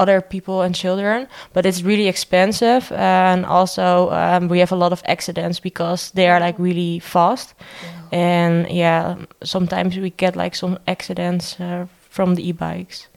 other 0.00 0.20
people 0.20 0.62
and 0.62 0.74
children, 0.74 1.28
but 1.52 1.66
it's 1.66 1.82
really 1.82 2.08
expensive. 2.08 2.90
And 2.92 3.44
also, 3.44 4.10
um, 4.10 4.48
we 4.48 4.58
have 4.60 4.72
a 4.72 4.76
lot 4.76 4.92
of 4.92 5.02
accidents 5.04 5.60
because 5.60 6.10
they 6.12 6.28
are 6.28 6.40
like 6.40 6.58
really 6.58 6.98
fast. 7.00 7.54
Yeah. 7.82 8.18
And 8.18 8.70
yeah, 8.70 9.16
sometimes 9.44 9.96
we 9.96 10.10
get 10.10 10.36
like 10.36 10.56
some 10.56 10.78
accidents 10.86 11.60
uh, 11.60 11.86
from 12.08 12.34
the 12.34 12.48
e 12.48 12.52
bikes 12.52 13.08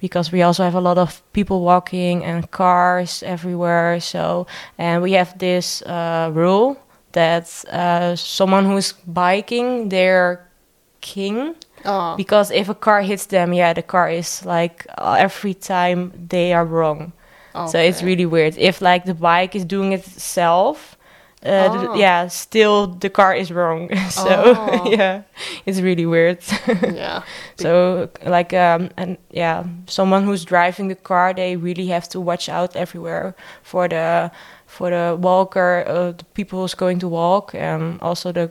because 0.00 0.32
we 0.32 0.42
also 0.42 0.64
have 0.64 0.74
a 0.74 0.80
lot 0.80 0.98
of 0.98 1.22
people 1.32 1.60
walking 1.60 2.24
and 2.24 2.50
cars 2.50 3.22
everywhere. 3.22 4.00
So, 4.00 4.46
and 4.78 5.02
we 5.02 5.12
have 5.12 5.38
this 5.38 5.82
uh, 5.82 6.30
rule 6.32 6.76
that 7.12 7.64
uh, 7.70 8.16
someone 8.16 8.64
who's 8.64 8.92
biking, 9.06 9.90
they're 9.90 10.48
king 11.00 11.54
Oh. 11.84 12.16
Because 12.16 12.50
if 12.50 12.68
a 12.68 12.74
car 12.74 13.02
hits 13.02 13.26
them, 13.26 13.52
yeah, 13.52 13.72
the 13.72 13.82
car 13.82 14.10
is 14.10 14.44
like 14.44 14.86
uh, 14.98 15.16
every 15.18 15.54
time 15.54 16.12
they 16.28 16.52
are 16.52 16.64
wrong. 16.64 17.12
Okay. 17.54 17.70
So 17.70 17.78
it's 17.78 18.02
really 18.02 18.26
weird. 18.26 18.56
If 18.58 18.80
like 18.80 19.04
the 19.04 19.14
bike 19.14 19.56
is 19.56 19.64
doing 19.64 19.92
it 19.92 20.06
itself, 20.06 20.96
uh, 21.44 21.68
oh. 21.70 21.92
the, 21.94 21.98
yeah, 21.98 22.28
still 22.28 22.86
the 22.86 23.08
car 23.08 23.34
is 23.34 23.50
wrong. 23.50 23.88
so 24.10 24.26
oh. 24.28 24.90
yeah, 24.90 25.22
it's 25.66 25.80
really 25.80 26.06
weird. 26.06 26.38
yeah. 26.92 27.22
so 27.56 28.10
like 28.24 28.52
um 28.52 28.90
and 28.96 29.16
yeah, 29.30 29.64
someone 29.86 30.24
who's 30.24 30.44
driving 30.44 30.88
the 30.88 30.94
car, 30.94 31.32
they 31.34 31.56
really 31.56 31.86
have 31.86 32.08
to 32.10 32.20
watch 32.20 32.48
out 32.48 32.76
everywhere 32.76 33.34
for 33.62 33.88
the 33.88 34.30
for 34.66 34.90
the 34.90 35.16
walker, 35.18 35.84
uh, 35.86 36.12
the 36.12 36.24
people 36.34 36.60
who's 36.60 36.74
going 36.74 36.98
to 37.00 37.08
walk, 37.08 37.54
and 37.54 38.00
also 38.00 38.32
the 38.32 38.50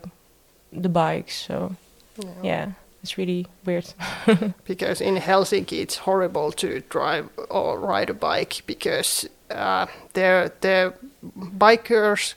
the 0.73 0.89
bikes. 0.89 1.45
So 1.45 1.75
yeah. 2.17 2.33
yeah 2.43 2.71
it's 3.01 3.17
really 3.17 3.47
weird. 3.65 3.93
because 4.65 5.01
in 5.01 5.15
Helsinki, 5.15 5.79
it's 5.81 5.97
horrible 5.97 6.51
to 6.53 6.81
drive 6.89 7.29
or 7.49 7.79
ride 7.79 8.09
a 8.09 8.13
bike 8.13 8.63
because 8.65 9.27
uh, 9.49 9.87
their 10.13 10.49
their 10.61 10.93
bikers 11.37 12.35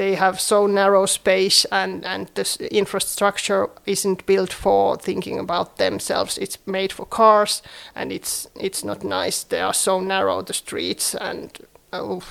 they 0.00 0.14
have 0.14 0.40
so 0.40 0.66
narrow 0.66 1.06
space 1.06 1.66
and 1.70 2.06
and 2.06 2.30
this 2.34 2.56
infrastructure 2.56 3.68
isn't 3.84 4.24
built 4.24 4.52
for 4.52 4.96
thinking 4.96 5.38
about 5.38 5.76
themselves. 5.76 6.38
It's 6.38 6.58
made 6.66 6.90
for 6.90 7.06
cars 7.06 7.62
and 7.94 8.10
it's 8.10 8.48
it's 8.54 8.82
not 8.82 9.04
nice. 9.04 9.42
They 9.42 9.60
are 9.60 9.74
so 9.74 10.00
narrow 10.00 10.42
the 10.42 10.54
streets 10.54 11.14
and 11.14 11.50
oh, 11.92 12.22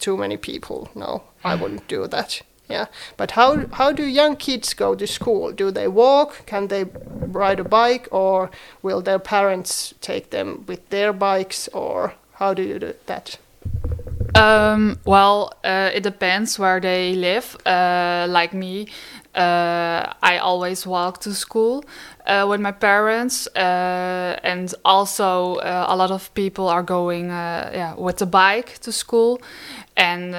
too 0.00 0.16
many 0.16 0.38
people. 0.38 0.88
No, 0.94 1.22
I 1.44 1.54
wouldn't 1.60 1.86
do 1.88 2.06
that. 2.06 2.42
Yeah, 2.68 2.86
but 3.16 3.30
how 3.30 3.66
how 3.72 3.92
do 3.92 4.04
young 4.04 4.36
kids 4.36 4.74
go 4.74 4.94
to 4.94 5.06
school? 5.06 5.52
Do 5.52 5.70
they 5.70 5.88
walk? 5.88 6.44
Can 6.46 6.68
they 6.68 6.84
ride 7.32 7.60
a 7.60 7.64
bike, 7.64 8.08
or 8.10 8.50
will 8.82 9.00
their 9.00 9.18
parents 9.18 9.94
take 10.00 10.30
them 10.30 10.64
with 10.66 10.88
their 10.90 11.12
bikes, 11.12 11.68
or 11.68 12.14
how 12.32 12.54
do 12.54 12.62
you 12.62 12.78
do 12.78 12.92
that? 13.06 13.38
Um, 14.34 15.00
well, 15.04 15.52
uh, 15.64 15.90
it 15.94 16.02
depends 16.02 16.58
where 16.58 16.80
they 16.80 17.14
live. 17.14 17.56
Uh, 17.66 18.26
like 18.28 18.52
me, 18.52 18.86
uh, 19.38 20.12
I 20.20 20.38
always 20.38 20.84
walk 20.84 21.20
to 21.20 21.32
school 21.32 21.84
uh, 22.26 22.44
with 22.48 22.60
my 22.60 22.72
parents, 22.72 23.46
uh, 23.54 24.36
and 24.42 24.74
also 24.84 25.56
uh, 25.56 25.86
a 25.88 25.96
lot 25.96 26.10
of 26.10 26.34
people 26.34 26.68
are 26.68 26.82
going, 26.82 27.28
yeah, 27.28 27.94
with 27.94 28.16
the 28.16 28.26
bike 28.26 28.78
to 28.80 28.90
school. 28.90 29.40
And 29.96 30.32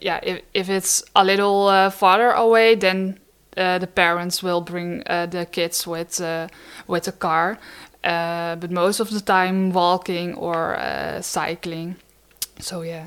yeah, 0.00 0.18
if 0.22 0.42
if 0.52 0.68
it's 0.68 1.04
a 1.14 1.24
little 1.24 1.90
farther 1.90 2.30
away, 2.32 2.74
then 2.74 3.20
the 3.54 3.88
parents 3.94 4.42
will 4.42 4.60
bring 4.60 5.04
the 5.06 5.46
kids 5.50 5.86
with 5.86 6.20
with 6.86 7.08
a 7.08 7.12
car. 7.12 7.58
but 8.02 8.70
most 8.70 9.00
of 9.00 9.10
the 9.10 9.20
time, 9.20 9.72
walking 9.72 10.34
or 10.34 10.76
cycling. 11.22 11.96
So 12.58 12.82
yeah. 12.82 13.06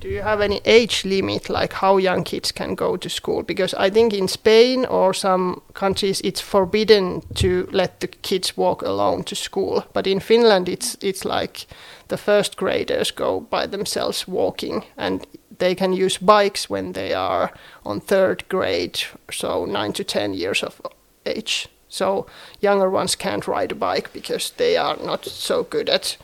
Do 0.00 0.08
you 0.08 0.22
have 0.22 0.40
any 0.40 0.60
age 0.64 1.04
limit, 1.04 1.50
like 1.50 1.74
how 1.74 1.98
young 1.98 2.24
kids 2.24 2.52
can 2.52 2.74
go 2.74 2.96
to 2.96 3.08
school? 3.10 3.42
Because 3.42 3.74
I 3.74 3.90
think 3.90 4.14
in 4.14 4.28
Spain 4.28 4.86
or 4.86 5.14
some 5.14 5.60
countries 5.74 6.20
it's 6.22 6.40
forbidden 6.40 7.22
to 7.34 7.68
let 7.70 8.00
the 8.00 8.08
kids 8.08 8.56
walk 8.56 8.82
alone 8.82 9.24
to 9.24 9.34
school. 9.36 9.84
But 9.92 10.06
in 10.06 10.20
Finland, 10.20 10.68
it's 10.68 10.96
it's 11.02 11.24
like 11.24 11.66
the 12.08 12.16
first 12.16 12.56
graders 12.56 13.10
go 13.10 13.40
by 13.40 13.66
themselves 13.66 14.26
walking, 14.26 14.84
and 14.96 15.26
they 15.58 15.74
can 15.74 15.92
use 15.92 16.18
bikes 16.18 16.70
when 16.70 16.92
they 16.92 17.14
are 17.14 17.50
on 17.84 18.00
third 18.00 18.48
grade, 18.48 18.98
so 19.30 19.66
nine 19.66 19.92
to 19.92 20.04
ten 20.04 20.34
years 20.34 20.62
of 20.62 20.80
age. 21.26 21.68
So 21.88 22.26
younger 22.60 22.88
ones 22.88 23.16
can't 23.16 23.46
ride 23.48 23.72
a 23.72 23.74
bike 23.74 24.10
because 24.12 24.52
they 24.56 24.76
are 24.78 24.96
not 25.04 25.26
so 25.26 25.62
good 25.62 25.90
at 25.90 26.16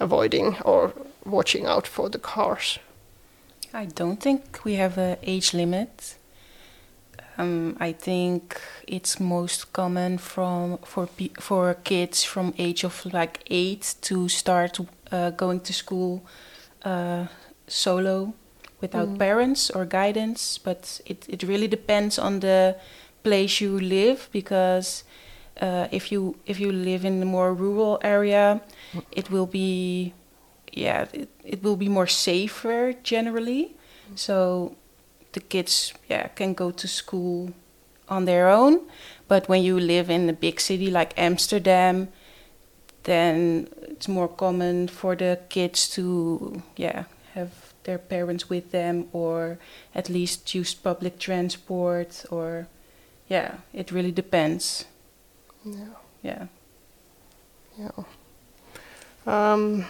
avoiding 0.00 0.56
or 0.64 0.92
watching 1.24 1.66
out 1.66 1.86
for 1.86 2.08
the 2.08 2.18
cars. 2.18 2.78
I 3.72 3.86
don't 3.86 4.20
think 4.20 4.64
we 4.64 4.74
have 4.74 4.98
an 4.98 5.16
age 5.22 5.52
limit. 5.52 6.16
Um, 7.36 7.76
I 7.80 7.92
think 7.92 8.60
it's 8.86 9.18
most 9.18 9.72
common 9.72 10.18
from 10.18 10.78
for 10.84 11.08
for 11.40 11.74
kids 11.74 12.22
from 12.22 12.54
age 12.58 12.84
of 12.84 13.04
like 13.12 13.40
eight 13.50 13.96
to 14.02 14.28
start 14.28 14.78
uh, 15.10 15.30
going 15.30 15.60
to 15.60 15.72
school 15.72 16.22
uh, 16.84 17.26
solo 17.66 18.34
without 18.80 19.08
mm. 19.08 19.18
parents 19.18 19.70
or 19.70 19.84
guidance. 19.84 20.58
But 20.58 21.00
it, 21.06 21.26
it 21.28 21.42
really 21.42 21.66
depends 21.66 22.18
on 22.18 22.40
the 22.40 22.76
place 23.24 23.60
you 23.60 23.80
live 23.80 24.28
because 24.30 25.02
uh, 25.60 25.88
if 25.90 26.12
you 26.12 26.36
if 26.46 26.60
you 26.60 26.70
live 26.70 27.04
in 27.04 27.20
a 27.22 27.26
more 27.26 27.52
rural 27.52 27.98
area, 28.02 28.60
mm. 28.92 29.02
it 29.10 29.30
will 29.30 29.46
be 29.46 30.14
yeah, 30.76 31.06
it, 31.12 31.28
it 31.44 31.62
will 31.62 31.76
be 31.76 31.88
more 31.88 32.06
safer 32.06 32.94
generally. 33.02 33.76
So 34.14 34.76
the 35.32 35.40
kids 35.40 35.94
yeah 36.08 36.28
can 36.28 36.54
go 36.54 36.70
to 36.70 36.88
school 36.88 37.52
on 38.08 38.24
their 38.24 38.48
own. 38.48 38.80
But 39.28 39.48
when 39.48 39.62
you 39.62 39.80
live 39.80 40.10
in 40.10 40.28
a 40.28 40.32
big 40.32 40.60
city 40.60 40.90
like 40.90 41.14
Amsterdam, 41.16 42.08
then 43.04 43.68
it's 43.82 44.08
more 44.08 44.28
common 44.28 44.88
for 44.88 45.16
the 45.16 45.38
kids 45.48 45.88
to 45.90 46.62
yeah 46.76 47.04
have 47.34 47.74
their 47.84 47.98
parents 47.98 48.48
with 48.48 48.70
them 48.70 49.08
or 49.12 49.58
at 49.94 50.08
least 50.08 50.54
use 50.54 50.74
public 50.74 51.18
transport 51.18 52.24
or 52.30 52.66
yeah 53.28 53.56
it 53.72 53.92
really 53.92 54.12
depends 54.12 54.86
yeah 55.64 55.94
yeah 56.22 56.46
yeah 57.78 57.90
um 59.26 59.84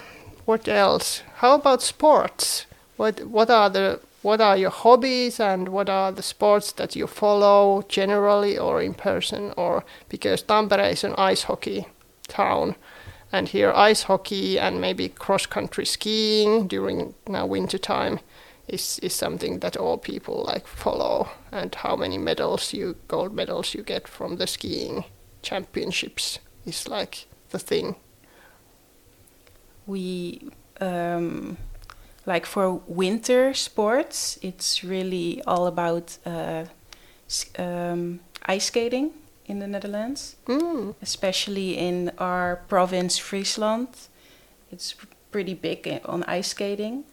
what 0.44 0.68
else? 0.68 1.22
How 1.36 1.54
about 1.54 1.82
sports? 1.82 2.66
What 2.96 3.24
what 3.26 3.50
are 3.50 3.70
the 3.70 4.00
what 4.22 4.40
are 4.40 4.56
your 4.56 4.70
hobbies 4.70 5.38
and 5.38 5.68
what 5.68 5.90
are 5.90 6.10
the 6.10 6.22
sports 6.22 6.72
that 6.72 6.96
you 6.96 7.06
follow 7.06 7.82
generally 7.88 8.56
or 8.56 8.80
in 8.80 8.94
person 8.94 9.52
or 9.56 9.84
because 10.08 10.42
Tampere 10.42 10.90
is 10.90 11.04
an 11.04 11.14
ice 11.18 11.42
hockey 11.42 11.86
town 12.26 12.74
and 13.30 13.48
here 13.48 13.70
ice 13.72 14.04
hockey 14.04 14.58
and 14.58 14.80
maybe 14.80 15.10
cross 15.10 15.44
country 15.44 15.84
skiing 15.84 16.66
during 16.66 17.14
now 17.28 17.44
winter 17.44 17.76
time 17.76 18.18
is, 18.66 18.98
is 19.00 19.12
something 19.12 19.58
that 19.58 19.76
all 19.76 19.98
people 19.98 20.44
like 20.46 20.66
follow 20.66 21.28
and 21.52 21.74
how 21.74 21.94
many 21.94 22.16
medals 22.16 22.72
you 22.72 22.96
gold 23.08 23.34
medals 23.34 23.74
you 23.74 23.82
get 23.82 24.08
from 24.08 24.36
the 24.36 24.46
skiing 24.46 25.04
championships 25.42 26.38
is 26.64 26.88
like 26.88 27.26
the 27.50 27.58
thing 27.58 27.96
we 29.86 30.50
um, 30.80 31.56
like 32.26 32.46
for 32.46 32.74
winter 32.86 33.54
sports, 33.54 34.38
it's 34.42 34.82
really 34.82 35.42
all 35.46 35.66
about 35.66 36.18
uh, 36.24 36.64
um, 37.58 38.20
ice 38.46 38.66
skating 38.66 39.12
in 39.46 39.58
the 39.58 39.66
Netherlands, 39.66 40.36
mm. 40.46 40.94
especially 41.02 41.76
in 41.76 42.10
our 42.18 42.56
province 42.68 43.18
Friesland. 43.18 43.88
It's 44.72 44.94
pretty 45.30 45.54
big 45.54 46.00
on 46.06 46.24
ice 46.24 46.48
skating, 46.48 47.04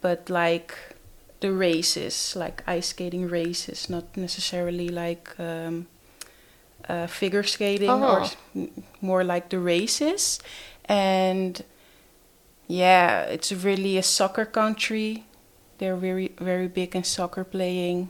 but 0.00 0.30
like 0.30 0.74
the 1.40 1.52
races, 1.52 2.34
like 2.34 2.62
ice 2.66 2.88
skating 2.88 3.28
races, 3.28 3.90
not 3.90 4.16
necessarily 4.16 4.88
like 4.88 5.38
um, 5.38 5.86
uh, 6.88 7.06
figure 7.06 7.42
skating 7.42 7.90
oh. 7.90 8.26
or 8.54 8.68
more 9.02 9.22
like 9.22 9.50
the 9.50 9.58
races. 9.58 10.40
And 10.86 11.62
yeah, 12.68 13.22
it's 13.22 13.52
really 13.52 13.96
a 13.96 14.02
soccer 14.02 14.44
country. 14.44 15.24
They're 15.78 15.96
very 15.96 16.32
very 16.38 16.68
big 16.68 16.96
in 16.96 17.04
soccer 17.04 17.44
playing. 17.44 18.08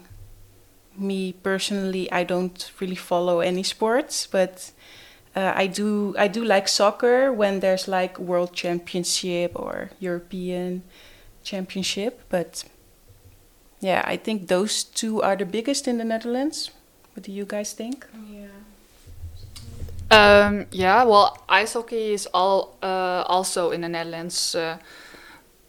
Me 0.96 1.32
personally, 1.32 2.10
I 2.10 2.24
don't 2.24 2.72
really 2.80 2.96
follow 2.96 3.40
any 3.40 3.62
sports, 3.62 4.26
but 4.26 4.72
uh, 5.34 5.52
I 5.54 5.66
do 5.66 6.14
I 6.18 6.28
do 6.28 6.42
like 6.44 6.68
soccer 6.68 7.32
when 7.32 7.60
there's 7.60 7.86
like 7.86 8.18
world 8.18 8.54
championship 8.54 9.52
or 9.54 9.90
European 10.00 10.82
championship. 11.42 12.22
But 12.30 12.64
yeah, 13.80 14.02
I 14.06 14.16
think 14.16 14.48
those 14.48 14.84
two 14.84 15.20
are 15.22 15.36
the 15.36 15.44
biggest 15.44 15.86
in 15.86 15.98
the 15.98 16.04
Netherlands. 16.04 16.70
What 17.14 17.24
do 17.24 17.32
you 17.32 17.44
guys 17.44 17.72
think? 17.74 18.06
Yeah. 18.30 18.55
Um, 20.16 20.66
yeah, 20.70 21.04
well, 21.04 21.36
ice 21.46 21.74
hockey 21.74 22.14
is 22.14 22.26
all 22.32 22.78
uh, 22.82 23.24
also 23.26 23.70
in 23.70 23.82
the 23.82 23.88
Netherlands 23.88 24.54
uh, 24.54 24.78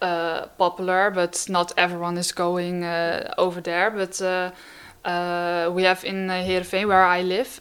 uh, 0.01 0.47
popular, 0.57 1.11
but 1.11 1.45
not 1.49 1.73
everyone 1.75 2.17
is 2.17 2.31
going 2.31 2.85
over 3.37 3.59
there. 3.59 3.91
But 3.91 4.21
we 5.75 5.83
have 5.83 6.05
in 6.05 6.27
Heerenveen, 6.29 6.87
where 6.87 7.03
I 7.03 7.23
live 7.23 7.59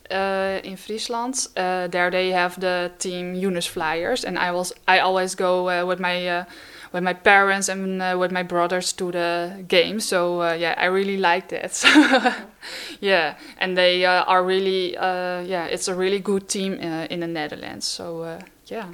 in 0.65 0.77
Friesland, 0.77 1.49
there 1.55 2.11
they 2.11 2.31
have 2.31 2.61
the 2.61 2.93
team 2.99 3.35
UNIS 3.35 3.67
Flyers, 3.67 4.25
and 4.25 4.39
I 4.39 4.53
was 4.53 4.73
I 4.87 5.01
always 5.01 5.35
go 5.35 5.87
with 5.87 5.99
my 5.99 6.47
with 6.93 7.03
my 7.03 7.13
parents 7.13 7.69
and 7.69 8.03
uh, 8.03 8.17
with 8.19 8.33
my 8.33 8.43
brothers 8.43 8.93
to 8.95 9.13
the 9.13 9.65
game. 9.69 10.01
So 10.01 10.43
uh, 10.43 10.53
yeah, 10.53 10.75
I 10.79 10.87
really 10.87 11.17
liked 11.17 11.53
it. 11.53 11.85
yeah, 13.01 13.37
and 13.59 13.77
they 13.77 14.05
uh, 14.05 14.25
are 14.25 14.45
really 14.45 14.95
yeah, 14.95 15.67
it's 15.67 15.89
a 15.89 15.95
really 15.95 16.21
good 16.21 16.49
team 16.49 16.75
in 16.75 17.21
the 17.21 17.27
Netherlands. 17.27 17.87
So 17.87 18.39
yeah. 18.67 18.87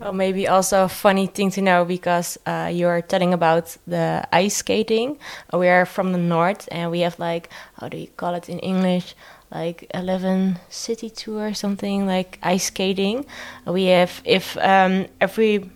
Well, 0.00 0.12
maybe 0.12 0.46
also 0.46 0.84
a 0.84 0.88
funny 0.88 1.26
thing 1.26 1.50
to 1.52 1.62
know 1.62 1.84
because 1.84 2.38
uh, 2.46 2.70
you're 2.72 3.02
telling 3.02 3.34
about 3.34 3.76
the 3.86 4.26
ice 4.32 4.58
skating. 4.58 5.18
We 5.52 5.68
are 5.68 5.84
from 5.84 6.12
the 6.12 6.18
north 6.18 6.68
and 6.70 6.92
we 6.92 7.00
have 7.00 7.18
like, 7.18 7.50
how 7.80 7.88
do 7.88 7.96
you 7.96 8.06
call 8.16 8.34
it 8.34 8.48
in 8.48 8.60
English? 8.60 9.16
Like 9.50 9.90
11 9.94 10.60
city 10.68 11.10
tour 11.10 11.48
or 11.48 11.54
something 11.54 12.06
like 12.06 12.38
ice 12.42 12.64
skating. 12.64 13.26
We 13.66 13.86
have, 13.86 14.22
if 14.24 14.56
um, 14.58 15.06
every 15.20 15.68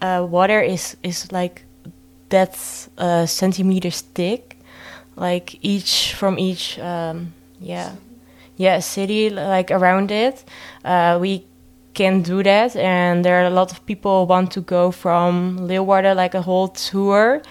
uh, 0.00 0.26
water 0.28 0.60
is, 0.60 0.96
is 1.02 1.30
like 1.32 1.64
that 2.28 2.58
uh, 2.98 3.26
centimeters 3.26 4.00
thick, 4.00 4.58
like 5.16 5.58
each 5.62 6.14
from 6.14 6.38
each, 6.38 6.78
um, 6.78 7.32
yeah, 7.60 7.92
yeah, 8.56 8.78
city 8.80 9.30
like 9.30 9.70
around 9.70 10.10
it. 10.10 10.44
Uh, 10.84 11.18
we 11.20 11.44
can 11.94 12.22
do 12.22 12.42
that 12.42 12.76
and 12.76 13.24
there 13.24 13.42
are 13.42 13.46
a 13.46 13.50
lot 13.50 13.72
of 13.72 13.84
people 13.86 14.26
want 14.26 14.50
to 14.52 14.60
go 14.60 14.90
from 14.90 15.58
Leeuwarden 15.58 16.16
like 16.16 16.34
a 16.34 16.42
whole 16.42 16.68
tour 16.68 17.42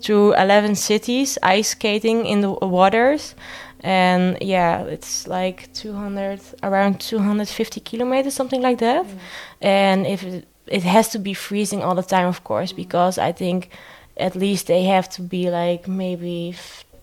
to 0.00 0.32
11 0.38 0.76
cities 0.76 1.36
ice 1.42 1.70
skating 1.70 2.24
in 2.24 2.40
the 2.40 2.50
waters 2.50 3.34
and 3.80 4.36
yeah 4.40 4.82
it's 4.82 5.26
like 5.26 5.72
200 5.72 6.40
around 6.62 7.00
250 7.00 7.80
kilometers 7.80 8.34
something 8.34 8.60
like 8.60 8.78
that 8.78 9.06
mm. 9.06 9.18
and 9.60 10.06
if 10.06 10.22
it, 10.24 10.46
it 10.66 10.82
has 10.82 11.08
to 11.08 11.18
be 11.18 11.32
freezing 11.32 11.82
all 11.82 11.94
the 11.94 12.02
time 12.02 12.26
of 12.26 12.42
course 12.44 12.72
mm. 12.72 12.76
because 12.76 13.18
i 13.18 13.32
think 13.32 13.70
at 14.16 14.34
least 14.34 14.66
they 14.66 14.84
have 14.84 15.08
to 15.08 15.22
be 15.22 15.48
like 15.50 15.86
maybe 15.86 16.54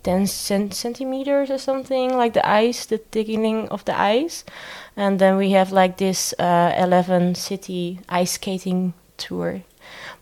10 0.04 0.28
cent- 0.28 0.74
centimeters 0.74 1.50
or 1.50 1.58
something 1.58 2.16
like 2.16 2.34
the 2.34 2.48
ice 2.48 2.86
the 2.86 2.98
thickening 2.98 3.68
of 3.70 3.84
the 3.86 4.00
ice 4.00 4.44
and 4.98 5.20
then 5.20 5.38
we 5.38 5.52
have 5.52 5.72
like 5.72 5.98
this 5.98 6.34
uh, 6.40 6.74
11 6.78 7.36
city 7.36 8.00
ice 8.10 8.34
skating 8.34 8.94
tour 9.18 9.62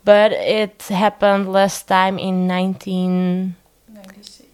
but 0.05 0.31
it 0.31 0.83
happened 0.83 1.51
last 1.51 1.87
time 1.87 2.19
in 2.19 2.47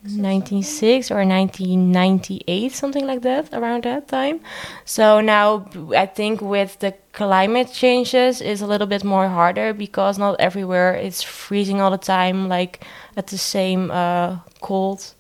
1996 0.03 1.11
or 1.11 1.25
1998 1.25 2.71
something 2.71 3.05
like 3.05 3.21
that 3.21 3.53
around 3.53 3.83
that 3.83 4.07
time 4.07 4.39
so 4.85 5.19
now 5.19 5.67
i 5.95 6.05
think 6.05 6.41
with 6.41 6.79
the 6.79 6.93
climate 7.11 7.71
changes 7.71 8.39
is 8.39 8.61
a 8.61 8.67
little 8.67 8.87
bit 8.87 9.03
more 9.03 9.27
harder 9.27 9.73
because 9.73 10.17
not 10.17 10.39
everywhere 10.39 10.93
it's 10.93 11.21
freezing 11.21 11.81
all 11.81 11.91
the 11.91 11.97
time 11.97 12.47
like 12.47 12.85
at 13.17 13.27
the 13.27 13.37
same 13.37 13.91
uh, 13.91 14.37
cold 14.61 15.13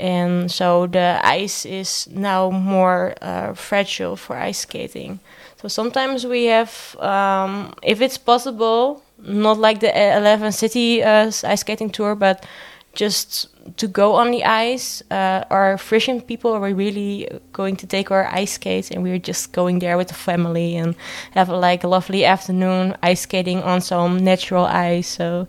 and 0.00 0.50
so 0.50 0.86
the 0.86 1.20
ice 1.22 1.66
is 1.66 2.08
now 2.10 2.50
more 2.50 3.14
uh, 3.20 3.52
fragile 3.52 4.16
for 4.16 4.34
ice 4.34 4.60
skating. 4.60 5.20
So 5.60 5.68
sometimes 5.68 6.24
we 6.24 6.46
have, 6.46 6.96
um, 7.00 7.74
if 7.82 8.00
it's 8.00 8.16
possible, 8.16 9.02
not 9.18 9.58
like 9.58 9.80
the 9.80 9.92
11 10.16 10.52
city 10.52 11.02
uh, 11.02 11.26
ice 11.26 11.60
skating 11.60 11.90
tour, 11.90 12.14
but 12.14 12.46
just 12.92 13.48
to 13.76 13.86
go 13.86 14.14
on 14.14 14.30
the 14.30 14.44
ice. 14.44 15.02
Uh, 15.10 15.44
our 15.50 15.78
Frisian 15.78 16.20
people 16.20 16.52
are 16.52 16.74
really 16.74 17.28
going 17.52 17.76
to 17.76 17.86
take 17.86 18.10
our 18.10 18.26
ice 18.26 18.52
skates, 18.52 18.90
and 18.90 19.02
we're 19.02 19.18
just 19.18 19.52
going 19.52 19.78
there 19.78 19.96
with 19.96 20.08
the 20.08 20.14
family 20.14 20.76
and 20.76 20.94
have 21.32 21.48
a, 21.48 21.56
like 21.56 21.84
a 21.84 21.88
lovely 21.88 22.24
afternoon 22.24 22.96
ice 23.02 23.20
skating 23.20 23.62
on 23.62 23.80
some 23.80 24.18
natural 24.24 24.64
ice. 24.64 25.08
So 25.08 25.46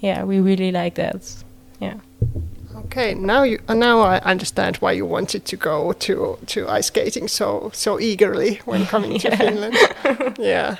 yeah, 0.00 0.24
we 0.24 0.40
really 0.40 0.72
like 0.72 0.94
that. 0.94 1.44
Yeah. 1.80 1.94
Okay, 2.86 3.14
now 3.14 3.42
you 3.42 3.58
uh, 3.68 3.74
now 3.74 4.00
I 4.00 4.18
understand 4.20 4.76
why 4.76 4.92
you 4.92 5.04
wanted 5.04 5.44
to 5.44 5.56
go 5.56 5.92
to 5.92 6.38
to 6.46 6.68
ice 6.68 6.86
skating 6.86 7.28
so 7.28 7.70
so 7.74 8.00
eagerly 8.00 8.60
when 8.64 8.86
coming 8.92 9.18
to 9.18 9.36
Finland. 9.36 9.76
yeah, 10.38 10.76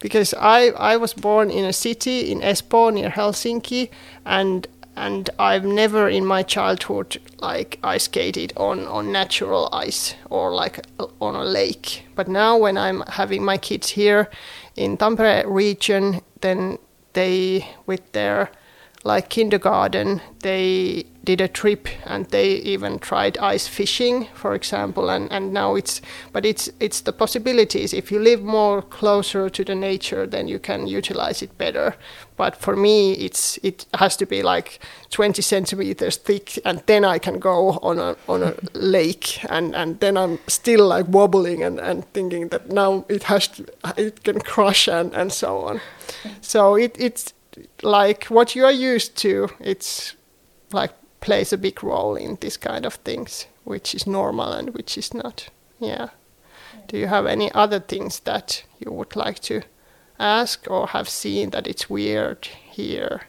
because 0.00 0.34
I 0.34 0.70
I 0.70 0.96
was 0.96 1.12
born 1.12 1.50
in 1.50 1.64
a 1.64 1.72
city 1.72 2.32
in 2.32 2.40
Espoo 2.40 2.90
near 2.92 3.10
Helsinki, 3.10 3.90
and 4.24 4.66
and 4.96 5.30
I've 5.38 5.64
never 5.64 6.08
in 6.08 6.24
my 6.26 6.42
childhood 6.42 7.18
like 7.38 7.78
ice 7.82 8.04
skated 8.04 8.52
on 8.56 8.86
on 8.86 9.12
natural 9.12 9.68
ice 9.72 10.14
or 10.30 10.54
like 10.54 10.84
on 11.20 11.34
a 11.34 11.44
lake. 11.44 12.06
But 12.14 12.28
now 12.28 12.56
when 12.58 12.76
I'm 12.76 13.02
having 13.08 13.44
my 13.44 13.58
kids 13.58 13.90
here 13.90 14.28
in 14.76 14.96
Tampere 14.96 15.44
region, 15.46 16.20
then 16.40 16.78
they 17.14 17.68
with 17.86 18.12
their 18.12 18.50
like 19.04 19.28
kindergarten, 19.30 20.20
they 20.40 21.04
did 21.24 21.40
a 21.40 21.48
trip 21.48 21.88
and 22.06 22.26
they 22.26 22.54
even 22.54 22.98
tried 22.98 23.38
ice 23.38 23.66
fishing, 23.66 24.28
for 24.34 24.54
example. 24.54 25.10
And, 25.10 25.30
and 25.32 25.52
now 25.52 25.74
it's, 25.74 26.00
but 26.32 26.44
it's 26.44 26.70
it's 26.78 27.00
the 27.00 27.12
possibilities. 27.12 27.92
If 27.92 28.12
you 28.12 28.20
live 28.20 28.42
more 28.42 28.82
closer 28.82 29.50
to 29.50 29.64
the 29.64 29.74
nature, 29.74 30.26
then 30.26 30.48
you 30.48 30.58
can 30.58 30.86
utilize 30.86 31.42
it 31.42 31.56
better. 31.58 31.96
But 32.36 32.56
for 32.56 32.76
me, 32.76 33.12
it's 33.14 33.58
it 33.62 33.86
has 33.94 34.16
to 34.16 34.26
be 34.26 34.42
like 34.42 34.80
20 35.10 35.42
centimeters 35.42 36.16
thick, 36.16 36.58
and 36.64 36.82
then 36.86 37.04
I 37.04 37.18
can 37.18 37.38
go 37.38 37.78
on 37.82 37.98
a 37.98 38.16
on 38.28 38.42
a 38.42 38.54
lake, 38.74 39.44
and 39.48 39.74
and 39.74 39.98
then 40.00 40.16
I'm 40.16 40.38
still 40.46 40.86
like 40.86 41.06
wobbling 41.08 41.62
and 41.62 41.80
and 41.80 42.04
thinking 42.12 42.48
that 42.48 42.70
now 42.70 43.04
it 43.08 43.24
has 43.24 43.48
to, 43.48 43.64
it 43.96 44.22
can 44.22 44.40
crush 44.40 44.88
and 44.88 45.14
and 45.14 45.32
so 45.32 45.58
on. 45.68 45.80
So 46.40 46.76
it 46.76 46.96
it's 46.98 47.34
like 47.82 48.24
what 48.24 48.54
you 48.54 48.64
are 48.64 48.72
used 48.72 49.16
to, 49.18 49.48
it's 49.60 50.14
like 50.72 50.92
plays 51.20 51.52
a 51.52 51.58
big 51.58 51.82
role 51.82 52.16
in 52.16 52.36
this 52.40 52.56
kind 52.56 52.86
of 52.86 52.94
things, 52.94 53.46
which 53.64 53.94
is 53.94 54.06
normal 54.06 54.52
and 54.52 54.74
which 54.74 54.98
is 54.98 55.14
not. 55.14 55.48
Yeah. 55.78 56.08
Do 56.88 56.98
you 56.98 57.06
have 57.06 57.26
any 57.26 57.50
other 57.52 57.80
things 57.80 58.20
that 58.20 58.64
you 58.78 58.92
would 58.92 59.16
like 59.16 59.38
to 59.40 59.62
ask 60.18 60.66
or 60.70 60.88
have 60.88 61.08
seen 61.08 61.50
that 61.50 61.66
it's 61.66 61.88
weird 61.88 62.46
here? 62.46 63.22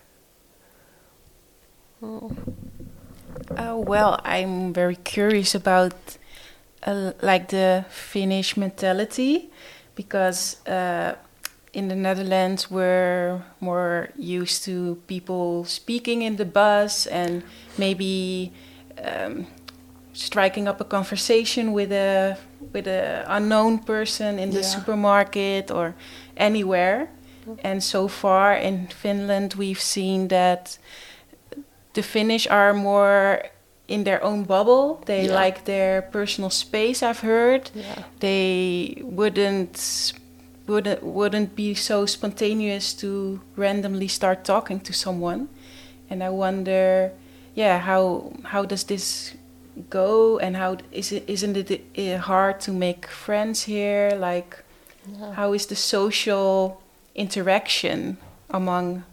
Oh. 2.02 2.32
Uh, 3.58 3.78
well, 3.78 4.20
I'm 4.24 4.74
very 4.74 4.96
curious 4.96 5.56
about 5.56 5.94
uh, 6.84 7.14
like 7.22 7.50
the 7.50 7.86
Finnish 7.90 8.58
mentality 8.58 9.50
because 9.96 10.66
uh, 10.68 11.16
in 11.74 11.88
the 11.88 11.96
Netherlands, 11.96 12.70
we're 12.70 13.42
more 13.60 14.10
used 14.16 14.64
to 14.66 15.02
people 15.08 15.66
speaking 15.66 16.22
in 16.22 16.36
the 16.36 16.46
bus 16.46 17.08
and 17.08 17.44
maybe 17.78 18.54
um, 19.04 19.48
striking 20.14 20.68
up 20.68 20.80
a 20.80 20.84
conversation 20.84 21.74
with 21.74 21.92
a 21.92 22.38
with 22.72 22.88
a 22.88 23.26
unknown 23.28 23.80
person 23.80 24.40
in 24.40 24.52
the 24.52 24.62
yeah. 24.62 24.76
supermarket 24.76 25.72
or 25.72 25.96
anywhere. 26.38 27.10
And 27.64 27.84
so 27.84 28.08
far 28.08 28.56
in 28.56 28.88
Finland, 28.88 29.56
we've 29.56 29.82
seen 29.82 30.30
that 30.30 30.78
the 31.94 32.02
Finnish 32.02 32.48
are 32.48 32.74
more 32.74 33.44
in 33.88 34.06
their 34.06 34.24
own 34.24 34.44
bubble. 34.44 35.04
They 35.06 35.26
yeah. 35.26 35.34
like 35.34 35.66
their 35.66 36.04
personal 36.04 36.50
space. 36.50 37.04
I've 37.04 37.20
heard. 37.20 37.70
Yeah. 37.76 38.04
They 38.20 39.02
wouldn't 39.02 40.14
wouldn't 40.68 41.04
wouldn't 41.04 41.56
be 41.56 41.74
so 41.74 42.06
spontaneous 42.06 42.94
to 42.94 43.42
randomly 43.56 44.08
start 44.08 44.44
talking 44.44 44.80
to 44.82 44.94
someone. 44.94 45.50
And 46.10 46.24
i 46.24 46.30
wonder 46.30 47.12
yeah 47.56 47.80
how 47.80 48.32
how 48.44 48.66
does 48.66 48.84
this 48.84 49.36
go? 49.90 50.40
And 50.40 50.56
how 50.56 50.78
is 50.92 51.12
it 51.12 51.24
isn't 51.28 51.58
it 51.58 51.82
uh, 51.98 52.18
hard 52.20 52.60
to 52.62 52.72
make 52.72 53.08
friends 53.08 53.64
here? 53.64 54.12
Like 54.18 54.64
yeah. 55.08 55.34
how 55.34 55.54
is 55.54 55.66
the 55.66 55.76
social 55.76 56.82
interaction 57.16 58.18
among 58.50 59.04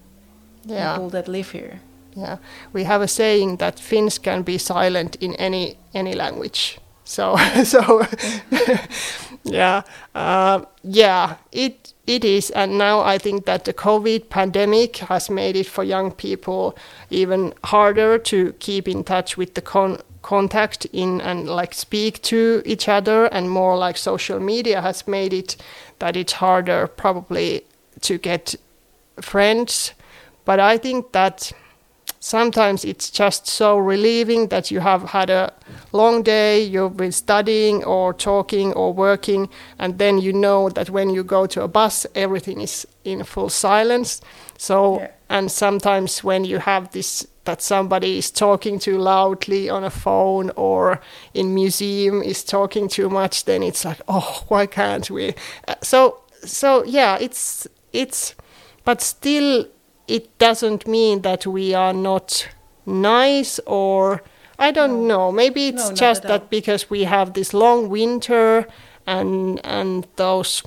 yeah. 0.65 0.95
people 0.95 1.11
that 1.11 1.29
live 1.29 1.51
here? 1.51 1.81
Yeah. 2.15 2.39
We 2.73 2.85
have 2.85 3.03
a 3.03 3.09
saying 3.09 3.59
that 3.59 3.79
finns 3.79 4.19
can 4.19 4.43
be 4.43 4.59
silent 4.59 5.17
in 5.17 5.35
any 5.35 5.77
any 5.95 6.15
language. 6.15 6.79
So 7.05 7.37
so 7.65 8.07
yeah 9.44 9.83
uh, 10.14 10.64
yeah 10.83 11.37
it 11.53 11.92
it 12.07 12.24
is. 12.24 12.50
And 12.50 12.76
now 12.79 13.00
i 13.00 13.18
think 13.18 13.46
that 13.46 13.64
the 13.64 13.72
covid 13.72 14.29
pandemic 14.29 14.96
has 14.98 15.31
made 15.31 15.57
it 15.57 15.66
for 15.66 15.85
young 15.85 16.11
people 16.12 16.76
even 17.09 17.55
harder 17.64 18.18
to 18.18 18.53
keep 18.59 18.88
in 18.88 19.05
touch 19.05 19.37
with 19.37 19.55
the 19.55 19.62
con- 19.62 20.00
contact 20.22 20.85
in 20.92 21.20
and 21.20 21.48
like 21.48 21.72
speak 21.74 22.20
to 22.22 22.62
each 22.66 22.88
other. 22.88 23.26
And 23.26 23.50
more 23.50 23.76
like 23.76 23.96
social 23.96 24.38
media 24.40 24.83
has 24.83 25.07
made 25.07 25.33
it 25.33 25.57
that 25.98 26.16
it's 26.16 26.35
harder 26.35 26.87
probably 26.87 27.64
to 28.03 28.18
get 28.18 28.55
friends. 29.20 29.92
But 30.44 30.59
i 30.61 30.79
think 30.79 31.12
that 31.12 31.53
sometimes 32.21 32.85
it's 32.85 33.11
just 33.11 33.47
so 33.47 33.79
relieving 33.79 34.49
that 34.49 34.71
you 34.71 34.79
have 34.81 35.03
had 35.03 35.31
a 35.31 35.51
long 35.93 36.23
day 36.23 36.63
you've 36.63 36.97
been 36.97 37.11
studying 37.11 37.83
or 37.85 38.13
talking 38.13 38.75
or 38.75 38.93
working 38.93 39.49
and 39.79 39.99
then 39.99 40.19
you 40.19 40.31
know 40.31 40.69
that 40.69 40.91
when 40.91 41.09
you 41.09 41.25
go 41.25 41.47
to 41.47 41.63
a 41.63 41.69
bus 41.69 42.07
everything 42.15 42.61
is 42.61 42.87
in 43.05 43.25
full 43.25 43.49
silence 43.49 44.21
so 44.59 45.01
yeah. 45.01 45.11
and 45.31 45.51
sometimes 45.51 46.23
when 46.23 46.45
you 46.45 46.59
have 46.59 46.93
this 46.93 47.27
that 47.45 47.63
somebody 47.63 48.19
is 48.19 48.31
talking 48.31 48.79
too 48.79 48.99
loudly 48.99 49.71
on 49.71 49.83
a 49.83 49.91
phone 49.91 50.51
or 50.57 51.01
in 51.33 51.55
museum 51.55 52.23
is 52.23 52.45
talking 52.45 52.87
too 52.87 53.09
much 53.09 53.47
then 53.47 53.63
it's 53.63 53.83
like 53.83 54.01
oh 54.09 54.45
why 54.49 54.67
can't 54.67 55.11
we 55.11 55.35
uh, 55.69 55.75
so 55.81 56.21
so 56.45 56.85
yeah 56.85 57.17
it's 57.19 57.67
it's 57.95 58.35
but 58.85 59.01
still 59.01 59.67
it 60.11 60.37
doesn't 60.38 60.87
mean 60.87 61.23
that 61.23 61.46
we 61.46 61.73
are 61.73 61.92
not 61.92 62.49
nice 62.85 63.61
or 63.66 64.23
I 64.59 64.73
don't 64.73 65.07
no. 65.07 65.29
know. 65.29 65.33
Maybe 65.33 65.68
it's 65.68 65.88
no, 65.88 65.94
just 65.94 66.23
that 66.25 66.51
because 66.51 66.90
we 66.90 67.05
have 67.05 67.33
this 67.33 67.55
long 67.55 67.88
winter 67.88 68.66
and 69.07 69.61
and 69.64 70.07
those 70.16 70.62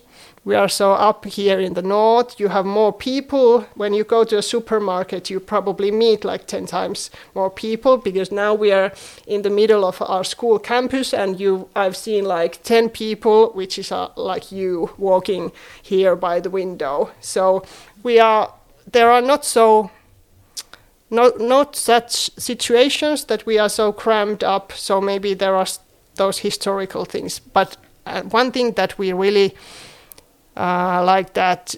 we 0.46 0.56
are 0.56 0.68
so 0.68 0.94
up 0.94 1.24
here 1.26 1.60
in 1.60 1.74
the 1.74 1.82
north 1.82 2.40
you 2.40 2.50
have 2.50 2.66
more 2.66 2.92
people 2.92 3.62
when 3.76 3.94
you 3.94 4.04
go 4.04 4.24
to 4.26 4.38
a 4.38 4.42
supermarket 4.42 5.30
you 5.30 5.40
probably 5.40 5.92
meet 5.92 6.26
like 6.26 6.48
10 6.48 6.66
times 6.66 7.12
more 7.36 7.50
people 7.50 7.98
because 7.98 8.32
now 8.32 8.54
we 8.54 8.72
are 8.72 8.92
in 9.28 9.44
the 9.44 9.50
middle 9.50 9.86
of 9.86 10.02
our 10.02 10.24
school 10.24 10.60
campus 10.60 11.14
and 11.14 11.40
you 11.40 11.70
i've 11.76 11.96
seen 11.96 12.26
like 12.26 12.62
10 12.64 12.90
people 12.90 13.52
which 13.54 13.80
is 13.80 13.92
uh, 13.92 14.10
like 14.18 14.52
you 14.52 14.90
walking 14.98 15.52
here 15.82 16.16
by 16.16 16.40
the 16.40 16.50
window 16.50 17.12
so 17.22 17.64
we 18.02 18.20
are 18.20 18.54
there 18.92 19.12
are 19.12 19.22
not 19.22 19.46
so 19.46 19.90
not 21.10 21.40
not 21.40 21.76
such 21.76 22.32
situations 22.38 23.26
that 23.26 23.46
we 23.46 23.60
are 23.60 23.70
so 23.70 23.92
crammed 23.92 24.44
up 24.44 24.72
so 24.74 25.00
maybe 25.00 25.34
there 25.34 25.56
are 25.56 25.68
those 26.16 26.40
historical 26.40 27.06
things. 27.06 27.40
But 27.40 27.78
uh, 28.06 28.22
one 28.24 28.52
thing 28.52 28.74
that 28.74 28.98
we 28.98 29.14
really 29.14 29.56
uh, 30.56 31.04
like 31.04 31.34
that 31.34 31.76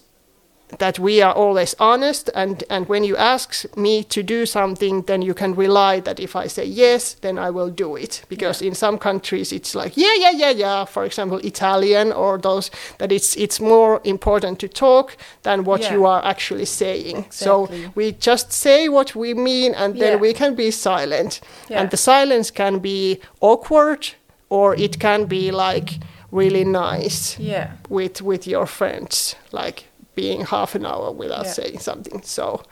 that 0.80 1.00
we 1.00 1.22
are 1.22 1.34
always 1.34 1.76
honest 1.80 2.30
and 2.34 2.64
and 2.70 2.88
when 2.90 3.04
you 3.04 3.16
ask 3.16 3.66
me 3.78 4.04
to 4.04 4.24
do 4.24 4.46
something 4.46 5.04
then 5.04 5.22
you 5.22 5.34
can 5.34 5.54
rely 5.54 6.00
that 6.00 6.20
if 6.20 6.36
i 6.36 6.48
say 6.48 6.66
yes 6.66 7.14
then 7.22 7.38
i 7.38 7.50
will 7.50 7.70
do 7.70 7.96
it 7.96 8.24
because 8.30 8.62
yeah. 8.62 8.70
in 8.70 8.76
some 8.76 8.98
countries 8.98 9.52
it's 9.52 9.76
like 9.76 9.96
yeah 9.96 10.14
yeah 10.18 10.32
yeah 10.32 10.50
yeah 10.50 10.86
for 10.86 11.06
example 11.06 11.38
italian 11.40 12.12
or 12.12 12.38
those 12.40 12.72
that 12.98 13.12
it's 13.12 13.38
it's 13.38 13.60
more 13.60 14.02
important 14.04 14.60
to 14.60 14.68
talk 14.68 15.16
than 15.44 15.64
what 15.64 15.82
yeah. 15.82 15.94
you 15.94 16.06
are 16.06 16.26
actually 16.26 16.66
saying 16.66 17.18
exactly. 17.18 17.84
so 17.84 17.92
we 17.96 18.12
just 18.14 18.52
say 18.52 18.90
what 18.90 19.16
we 19.16 19.34
mean 19.34 19.74
and 19.76 20.00
then 20.00 20.14
yeah. 20.14 20.20
we 20.20 20.34
can 20.34 20.56
be 20.56 20.72
silent 20.72 21.42
and 21.70 21.92
the 21.92 21.98
silence 21.98 22.50
can 22.52 22.80
be 22.80 23.20
awkward 23.40 24.16
or 24.50 24.76
it 24.76 25.00
can 25.00 25.26
be 25.26 25.52
like 25.52 26.00
really 26.32 26.64
nice 26.64 27.40
yeah. 27.40 27.72
with 27.90 28.22
with 28.22 28.48
your 28.48 28.66
friends, 28.66 29.36
like 29.52 29.86
being 30.16 30.46
half 30.46 30.76
an 30.76 30.86
hour 30.86 31.12
without 31.12 31.46
yeah. 31.46 31.52
saying 31.52 31.80
something. 31.80 32.22
So 32.24 32.64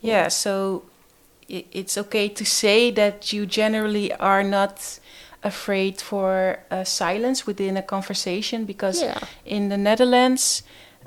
yeah, 0.00 0.28
so 0.28 0.84
it's 1.48 1.98
okay 1.98 2.28
to 2.28 2.44
say 2.44 2.90
that 2.92 3.32
you 3.32 3.46
generally 3.46 4.12
are 4.14 4.42
not 4.42 4.98
afraid 5.42 6.00
for 6.00 6.60
uh, 6.70 6.84
silence 6.84 7.46
within 7.46 7.76
a 7.76 7.82
conversation 7.82 8.64
because 8.64 9.02
yeah. 9.02 9.18
in 9.44 9.68
the 9.68 9.76
Netherlands. 9.76 10.62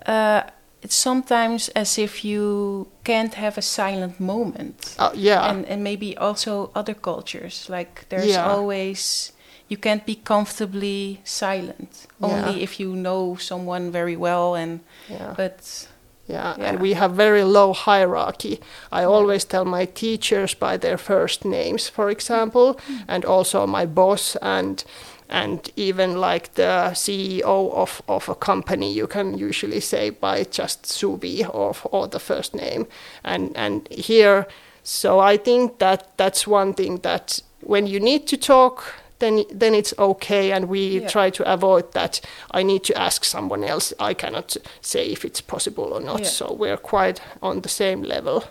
Uh, 0.05 0.43
it's 0.85 0.95
sometimes 0.95 1.69
as 1.69 1.97
if 1.97 2.23
you 2.23 2.87
can't 3.03 3.33
have 3.33 3.57
a 3.57 3.61
silent 3.61 4.19
moment. 4.19 4.95
Uh, 4.99 5.09
yeah. 5.15 5.49
And 5.49 5.65
and 5.65 5.83
maybe 5.83 6.15
also 6.17 6.69
other 6.75 6.93
cultures. 6.93 7.67
Like 7.69 8.05
there's 8.09 8.27
yeah. 8.27 8.45
always 8.45 9.31
you 9.67 9.77
can't 9.77 10.05
be 10.05 10.15
comfortably 10.15 11.21
silent 11.23 12.07
only 12.21 12.61
if 12.61 12.79
you 12.79 12.95
know 12.95 13.35
someone 13.35 13.91
very 13.91 14.15
well 14.15 14.55
and 14.55 14.79
yeah. 15.09 15.33
but 15.35 15.87
yeah, 16.27 16.55
yeah, 16.57 16.65
and 16.65 16.79
we 16.79 16.93
have 16.93 17.11
very 17.13 17.43
low 17.43 17.73
hierarchy. 17.73 18.59
I 18.91 19.01
yeah. 19.01 19.07
always 19.07 19.45
tell 19.45 19.63
my 19.63 19.85
teachers 19.85 20.55
by 20.55 20.77
their 20.77 20.97
first 20.97 21.45
names, 21.45 21.87
for 21.87 22.09
example, 22.09 22.79
mm. 22.87 23.03
and 23.07 23.23
also 23.25 23.67
my 23.67 23.85
boss 23.85 24.35
and 24.37 24.83
and 25.29 25.71
even 25.75 26.19
like 26.19 26.53
the 26.53 26.91
CEO 26.93 27.73
of, 27.73 28.01
of 28.07 28.29
a 28.29 28.35
company, 28.35 28.93
you 28.93 29.07
can 29.07 29.37
usually 29.37 29.79
say 29.79 30.11
by 30.11 30.43
just 30.43 30.83
Suvi 30.83 31.47
or 31.53 31.75
or 31.91 32.07
the 32.07 32.19
first 32.19 32.55
name. 32.55 32.87
And 33.23 33.55
and 33.55 33.87
here, 33.91 34.47
so 34.83 35.19
I 35.19 35.37
think 35.37 35.77
that 35.79 36.17
that's 36.17 36.47
one 36.47 36.73
thing 36.73 36.97
that 37.01 37.39
when 37.61 37.87
you 37.87 37.99
need 37.99 38.27
to 38.27 38.37
talk 38.37 38.83
then 39.19 39.43
then 39.51 39.73
it's 39.73 39.93
okay 39.97 40.51
and 40.51 40.67
we 40.69 40.99
yeah. 40.99 41.07
try 41.07 41.29
to 41.29 41.53
avoid 41.53 41.91
that. 41.93 42.21
I 42.51 42.63
need 42.63 42.83
to 42.85 42.97
ask 42.97 43.23
someone 43.23 43.63
else. 43.63 43.93
I 43.99 44.13
cannot 44.13 44.57
say 44.81 45.07
if 45.07 45.25
it's 45.25 45.41
possible 45.41 45.93
or 45.93 46.01
not. 46.01 46.21
Yeah. 46.21 46.27
so 46.27 46.53
we're 46.53 46.77
quite 46.77 47.21
on 47.41 47.61
the 47.61 47.69
same 47.69 48.03
level. 48.03 48.43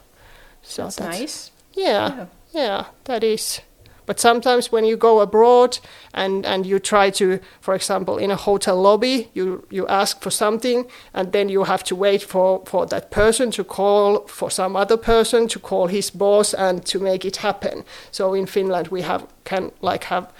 So 0.62 0.82
that's, 0.82 0.96
that's 0.96 1.18
nice. 1.20 1.50
Yeah, 1.74 2.16
yeah. 2.16 2.26
Yeah 2.52 2.84
that 3.04 3.24
is. 3.24 3.60
But 4.06 4.20
sometimes 4.20 4.70
when 4.70 4.84
you 4.84 4.96
go 4.96 5.20
abroad 5.20 5.78
and, 6.12 6.44
and 6.44 6.66
you 6.66 6.78
try 6.78 7.10
to, 7.10 7.40
for 7.60 7.74
example, 7.74 8.18
in 8.18 8.30
a 8.30 8.36
hotel 8.36 8.80
lobby, 8.80 9.30
you, 9.32 9.66
you 9.70 9.86
ask 9.86 10.20
for 10.20 10.30
something 10.30 10.86
and 11.14 11.32
then 11.32 11.48
you 11.48 11.64
have 11.64 11.82
to 11.84 11.96
wait 11.96 12.22
for, 12.22 12.62
for 12.66 12.86
that 12.86 13.10
person 13.10 13.50
to 13.52 13.64
call 13.64 14.20
for 14.26 14.50
some 14.50 14.76
other 14.76 14.96
person 14.96 15.48
to 15.48 15.58
call 15.58 15.86
his 15.86 16.10
boss 16.10 16.52
and 16.52 16.84
to 16.86 16.98
make 16.98 17.24
it 17.24 17.36
happen. 17.36 17.84
So 18.10 18.34
in 18.34 18.46
Finland 18.46 18.88
we 18.88 19.02
have 19.02 19.26
can 19.44 19.72
like 19.80 20.04
have 20.04 20.30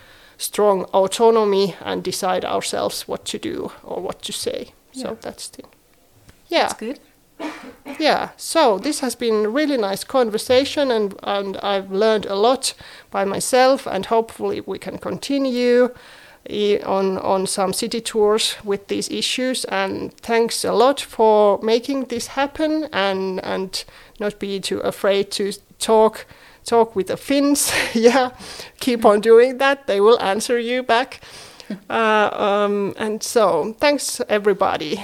strong 0.45 0.85
autonomy 0.93 1.75
and 1.81 2.05
decide 2.05 2.45
ourselves 2.45 3.09
what 3.09 3.25
to 3.25 3.39
do 3.39 3.73
or 3.83 4.01
what 4.03 4.23
to 4.23 4.33
say. 4.33 4.73
Yeah. 4.93 5.03
So 5.03 5.19
that's 5.21 5.49
the 5.49 5.63
yeah. 6.49 6.69
That's 6.69 6.75
good. 6.75 7.01
yeah. 7.99 8.31
So 8.37 8.79
this 8.79 9.01
has 9.01 9.17
been 9.17 9.47
a 9.47 9.49
really 9.49 9.77
nice 9.77 10.05
conversation 10.05 10.91
and 10.91 11.15
and 11.23 11.57
I've 11.57 11.91
learned 11.91 12.27
a 12.27 12.37
lot 12.37 12.75
by 13.11 13.25
myself 13.25 13.87
and 13.87 14.07
hopefully 14.07 14.61
we 14.61 14.79
can 14.79 14.99
continue 14.99 15.89
eh, 16.49 16.79
on 16.85 17.19
on 17.19 17.47
some 17.47 17.73
city 17.73 18.01
tours 18.01 18.57
with 18.65 18.87
these 18.89 19.09
issues 19.11 19.65
and 19.65 20.13
thanks 20.21 20.65
a 20.65 20.73
lot 20.73 21.01
for 21.01 21.59
making 21.63 22.09
this 22.09 22.27
happen 22.29 22.89
and 22.93 23.45
and 23.45 23.85
not 24.21 24.39
be 24.39 24.61
too 24.61 24.81
afraid 24.81 25.31
to 25.31 25.53
talk 25.79 26.27
talk 26.65 26.97
with 26.97 27.07
the 27.09 27.17
Finns. 27.17 27.73
yeah, 27.95 28.31
keep 28.81 29.05
on 29.05 29.21
doing 29.21 29.59
that. 29.59 29.87
They 29.87 30.01
will 30.01 30.21
answer 30.21 30.59
you 30.59 30.83
back. 30.83 31.21
Uh, 31.89 32.29
um, 32.35 32.95
and 32.99 33.23
so, 33.23 33.73
thanks 33.81 34.21
everybody. 34.29 35.03